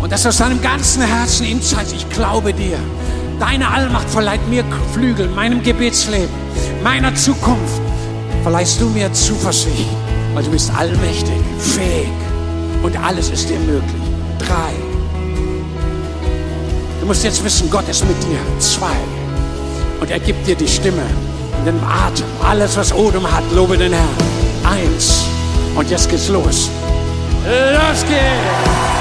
[0.00, 2.78] Und dass aus deinem ganzen Herzen ihm zeigst, ich glaube dir.
[3.38, 4.64] Deine Allmacht verleiht mir
[4.94, 6.30] Flügel, meinem Gebetsleben,
[6.82, 7.82] meiner Zukunft.
[8.42, 9.88] Verleihst du mir Zuversicht,
[10.32, 12.25] weil du bist allmächtig, fähig
[12.86, 14.02] und alles ist dir möglich.
[14.38, 14.72] Drei.
[17.00, 18.38] Du musst jetzt wissen, Gott ist mit dir.
[18.60, 18.96] Zwei.
[20.00, 21.02] Und er gibt dir die Stimme,
[21.66, 24.06] den Atem, alles, was Odem hat, lobe den Herrn.
[24.62, 25.24] Eins.
[25.74, 26.70] Und jetzt geht's los.
[27.44, 28.95] Los geht's!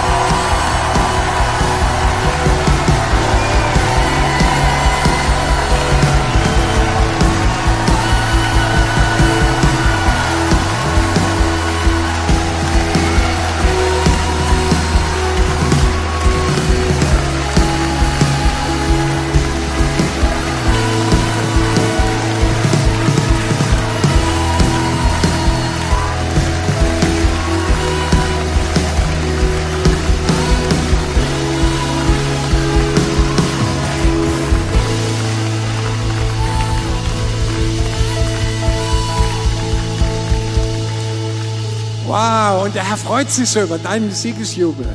[42.66, 44.88] Und der Herr freut sich so über deinen Siegesjubel.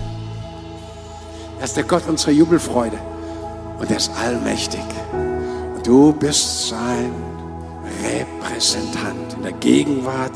[1.61, 2.99] Er ist der Gott unserer Jubelfreude
[3.79, 4.83] und er ist allmächtig.
[5.77, 7.13] Und du bist sein
[8.03, 9.35] Repräsentant.
[9.37, 10.33] In der Gegenwart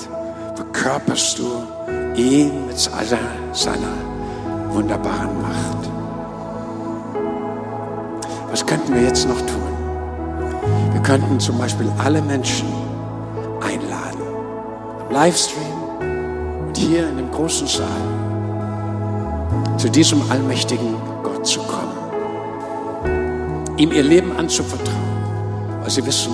[0.55, 1.65] verkörperst du
[2.15, 3.19] ihn mit aller
[3.53, 3.95] seiner
[4.69, 5.91] wunderbaren Macht.
[8.53, 10.93] Was könnten wir jetzt noch tun?
[10.93, 12.69] Wir könnten zum Beispiel alle Menschen
[13.61, 14.23] einladen.
[15.09, 15.74] Im Livestream
[16.75, 17.87] und hier in dem großen Saal
[19.77, 21.95] zu diesem allmächtigen Gott zu kommen.
[23.77, 26.33] Ihm ihr Leben anzuvertrauen, weil sie wissen,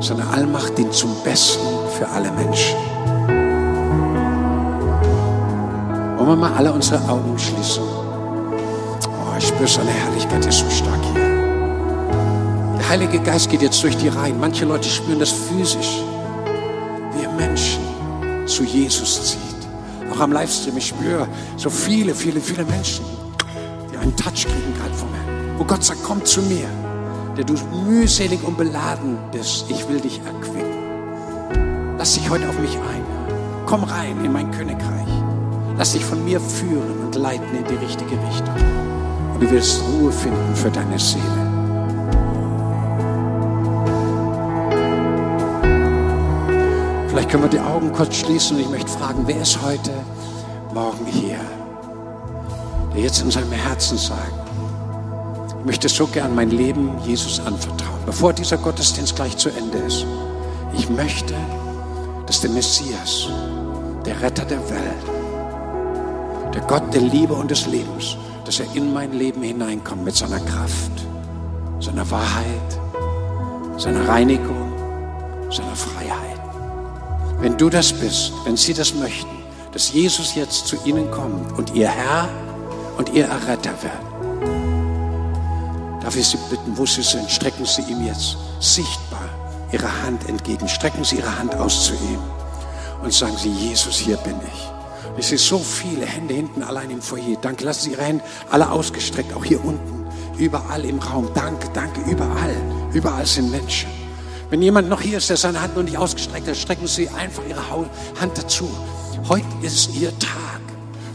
[0.00, 1.66] seine Allmacht dient zum Besten
[1.98, 2.76] für alle Menschen.
[6.16, 7.82] Wollen wir mal alle unsere Augen schließen?
[7.82, 11.22] Oh, ich spüre seine Herrlichkeit, ist so stark hier.
[12.78, 14.40] Der Heilige Geist geht jetzt durch die Reihen.
[14.40, 16.02] Manche Leute spüren das physisch,
[17.14, 17.82] wie er Menschen
[18.46, 19.41] zu Jesus zieht.
[20.22, 23.04] Am Livestream, ich spüre so viele, viele, viele Menschen,
[23.92, 25.58] die einen Touch kriegen gerade von mir.
[25.58, 26.68] Wo Gott sagt, komm zu mir,
[27.36, 27.54] der du
[27.84, 29.64] mühselig und beladen bist.
[29.68, 31.96] Ich will dich erquicken.
[31.98, 33.04] Lass dich heute auf mich ein.
[33.66, 35.08] Komm rein in mein Königreich.
[35.76, 38.54] Lass dich von mir führen und leiten in die richtige Richtung.
[39.34, 41.41] Und du wirst Ruhe finden für deine Seele.
[47.12, 49.90] Vielleicht können wir die Augen kurz schließen und ich möchte fragen, wer ist heute
[50.72, 51.38] Morgen hier,
[52.94, 54.32] der jetzt in seinem Herzen sagt,
[55.58, 60.06] ich möchte so gern mein Leben Jesus anvertrauen, bevor dieser Gottesdienst gleich zu Ende ist.
[60.72, 61.34] Ich möchte,
[62.24, 63.28] dass der Messias,
[64.06, 69.12] der Retter der Welt, der Gott der Liebe und des Lebens, dass er in mein
[69.12, 70.92] Leben hineinkommt mit seiner Kraft,
[71.78, 72.80] seiner Wahrheit,
[73.76, 74.72] seiner Reinigung,
[75.50, 76.31] seiner Freiheit.
[77.42, 81.74] Wenn du das bist, wenn sie das möchten, dass Jesus jetzt zu ihnen kommt und
[81.74, 82.28] ihr Herr
[82.96, 84.12] und ihr Erretter wird,
[86.02, 89.28] Darf ich Sie bitten, wo Sie sind, strecken Sie ihm jetzt sichtbar
[89.70, 90.68] Ihre Hand entgegen.
[90.68, 92.18] Strecken Sie Ihre Hand aus zu ihm
[93.02, 94.68] und sagen Sie, Jesus, hier bin ich.
[95.16, 97.36] Ich sehe so viele Hände hinten allein im Foyer.
[97.40, 100.06] Danke, lassen Sie Ihre Hände alle ausgestreckt, auch hier unten,
[100.38, 101.30] überall im Raum.
[101.34, 102.56] Danke, danke, überall.
[102.92, 104.01] Überall sind Menschen.
[104.52, 107.42] Wenn jemand noch hier ist, der seine Hand noch nicht ausgestreckt hat, strecken Sie einfach
[107.48, 107.62] Ihre
[108.20, 108.68] Hand dazu.
[109.26, 110.60] Heute ist Ihr Tag,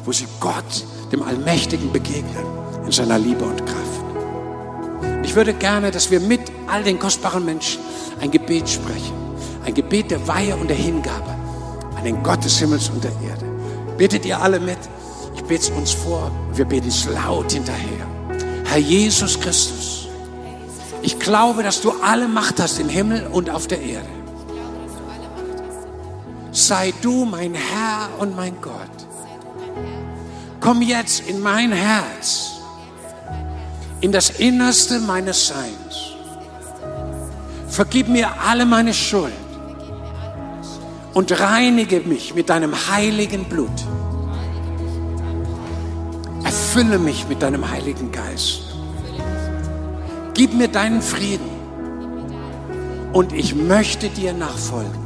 [0.06, 2.48] wo Sie Gott, dem Allmächtigen, begegnen
[2.84, 5.24] in seiner Liebe und Kraft.
[5.24, 7.80] Ich würde gerne, dass wir mit all den kostbaren Menschen
[8.20, 9.14] ein Gebet sprechen.
[9.64, 11.30] Ein Gebet der Weihe und der Hingabe
[11.96, 13.46] an den Gott des Himmels und der Erde.
[14.00, 14.80] Betet ihr alle mit?
[15.36, 16.32] Ich bete es uns vor.
[16.56, 18.08] Wir beten es laut hinterher.
[18.66, 19.97] Herr Jesus Christus,
[21.08, 24.10] ich glaube, dass du alle Macht hast im Himmel und auf der Erde.
[26.52, 28.98] Sei du mein Herr und mein Gott.
[30.60, 32.56] Komm jetzt in mein Herz,
[34.02, 36.18] in das Innerste meines Seins.
[37.70, 39.32] Vergib mir alle meine Schuld
[41.14, 43.80] und reinige mich mit deinem heiligen Blut.
[46.44, 48.67] Erfülle mich mit deinem heiligen Geist.
[50.38, 51.50] Gib mir deinen Frieden
[53.12, 55.02] und ich möchte dir nachfolgen.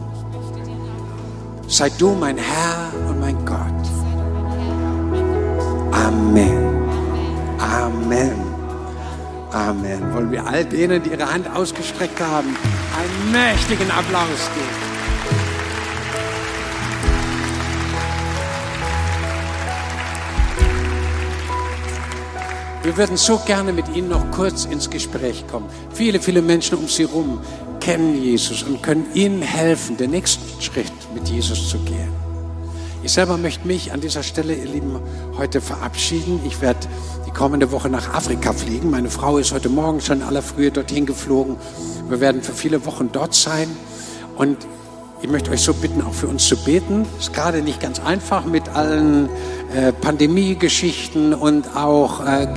[1.70, 3.82] Sei du mein Herr und mein Gott.
[5.94, 6.84] Amen.
[7.60, 8.36] Amen.
[9.54, 10.14] Amen.
[10.14, 12.54] Wollen wir all denen, die ihre Hand ausgestreckt haben,
[13.00, 14.91] einen mächtigen Applaus geben.
[22.84, 25.70] Wir würden so gerne mit Ihnen noch kurz ins Gespräch kommen.
[25.94, 27.40] Viele, viele Menschen um Sie herum
[27.80, 32.12] kennen Jesus und können Ihnen helfen, den nächsten Schritt mit Jesus zu gehen.
[33.04, 35.00] Ich selber möchte mich an dieser Stelle, ihr Lieben,
[35.38, 36.40] heute verabschieden.
[36.46, 36.88] Ich werde
[37.28, 38.90] die kommende Woche nach Afrika fliegen.
[38.90, 41.58] Meine Frau ist heute Morgen schon aller Frühe dorthin geflogen.
[42.10, 43.68] Wir werden für viele Wochen dort sein.
[44.38, 44.58] Und
[45.22, 47.06] ich möchte euch so bitten, auch für uns zu beten.
[47.20, 49.30] Ist gerade nicht ganz einfach mit allen
[49.74, 52.48] äh, Pandemiegeschichten und auch äh, äh,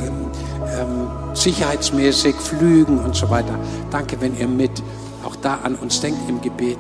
[1.35, 3.59] sicherheitsmäßig Flügen und so weiter.
[3.91, 4.83] Danke, wenn ihr mit
[5.25, 6.79] auch da an uns denkt im Gebet.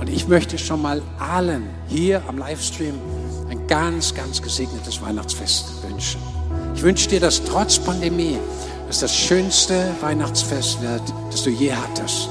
[0.00, 2.94] Und ich möchte schon mal allen hier am Livestream
[3.48, 6.20] ein ganz, ganz gesegnetes Weihnachtsfest wünschen.
[6.74, 8.38] Ich wünsche dir, dass trotz Pandemie
[8.90, 12.28] dass das schönste Weihnachtsfest wird, das du je hattest.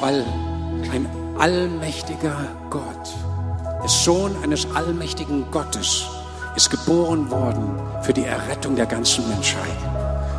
[0.00, 0.24] Weil
[0.92, 1.06] ein
[1.38, 2.36] allmächtiger
[2.70, 3.14] Gott,
[3.82, 6.04] der Sohn eines allmächtigen Gottes,
[6.56, 9.76] ist geboren worden für die Errettung der ganzen Menschheit.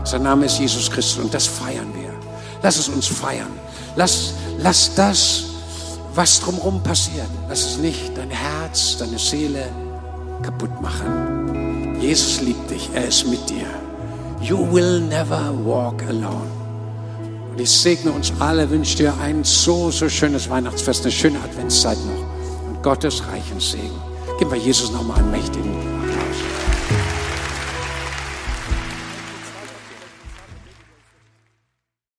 [0.03, 2.13] Sein Name ist Jesus Christus und das feiern wir.
[2.61, 3.51] Lass es uns feiern.
[3.95, 5.43] Lass, lass das,
[6.13, 9.67] was drumherum passiert, lass es nicht dein Herz, deine Seele
[10.41, 11.97] kaputt machen.
[11.99, 13.67] Jesus liebt dich, er ist mit dir.
[14.41, 16.64] You will never walk alone.
[17.55, 21.97] Und ich segne uns alle, wünsche dir ein so, so schönes Weihnachtsfest, eine schöne Adventszeit
[21.99, 23.95] noch und Gottes reichen Segen.
[24.37, 25.94] Gib bei Jesus nochmal einen mächtigen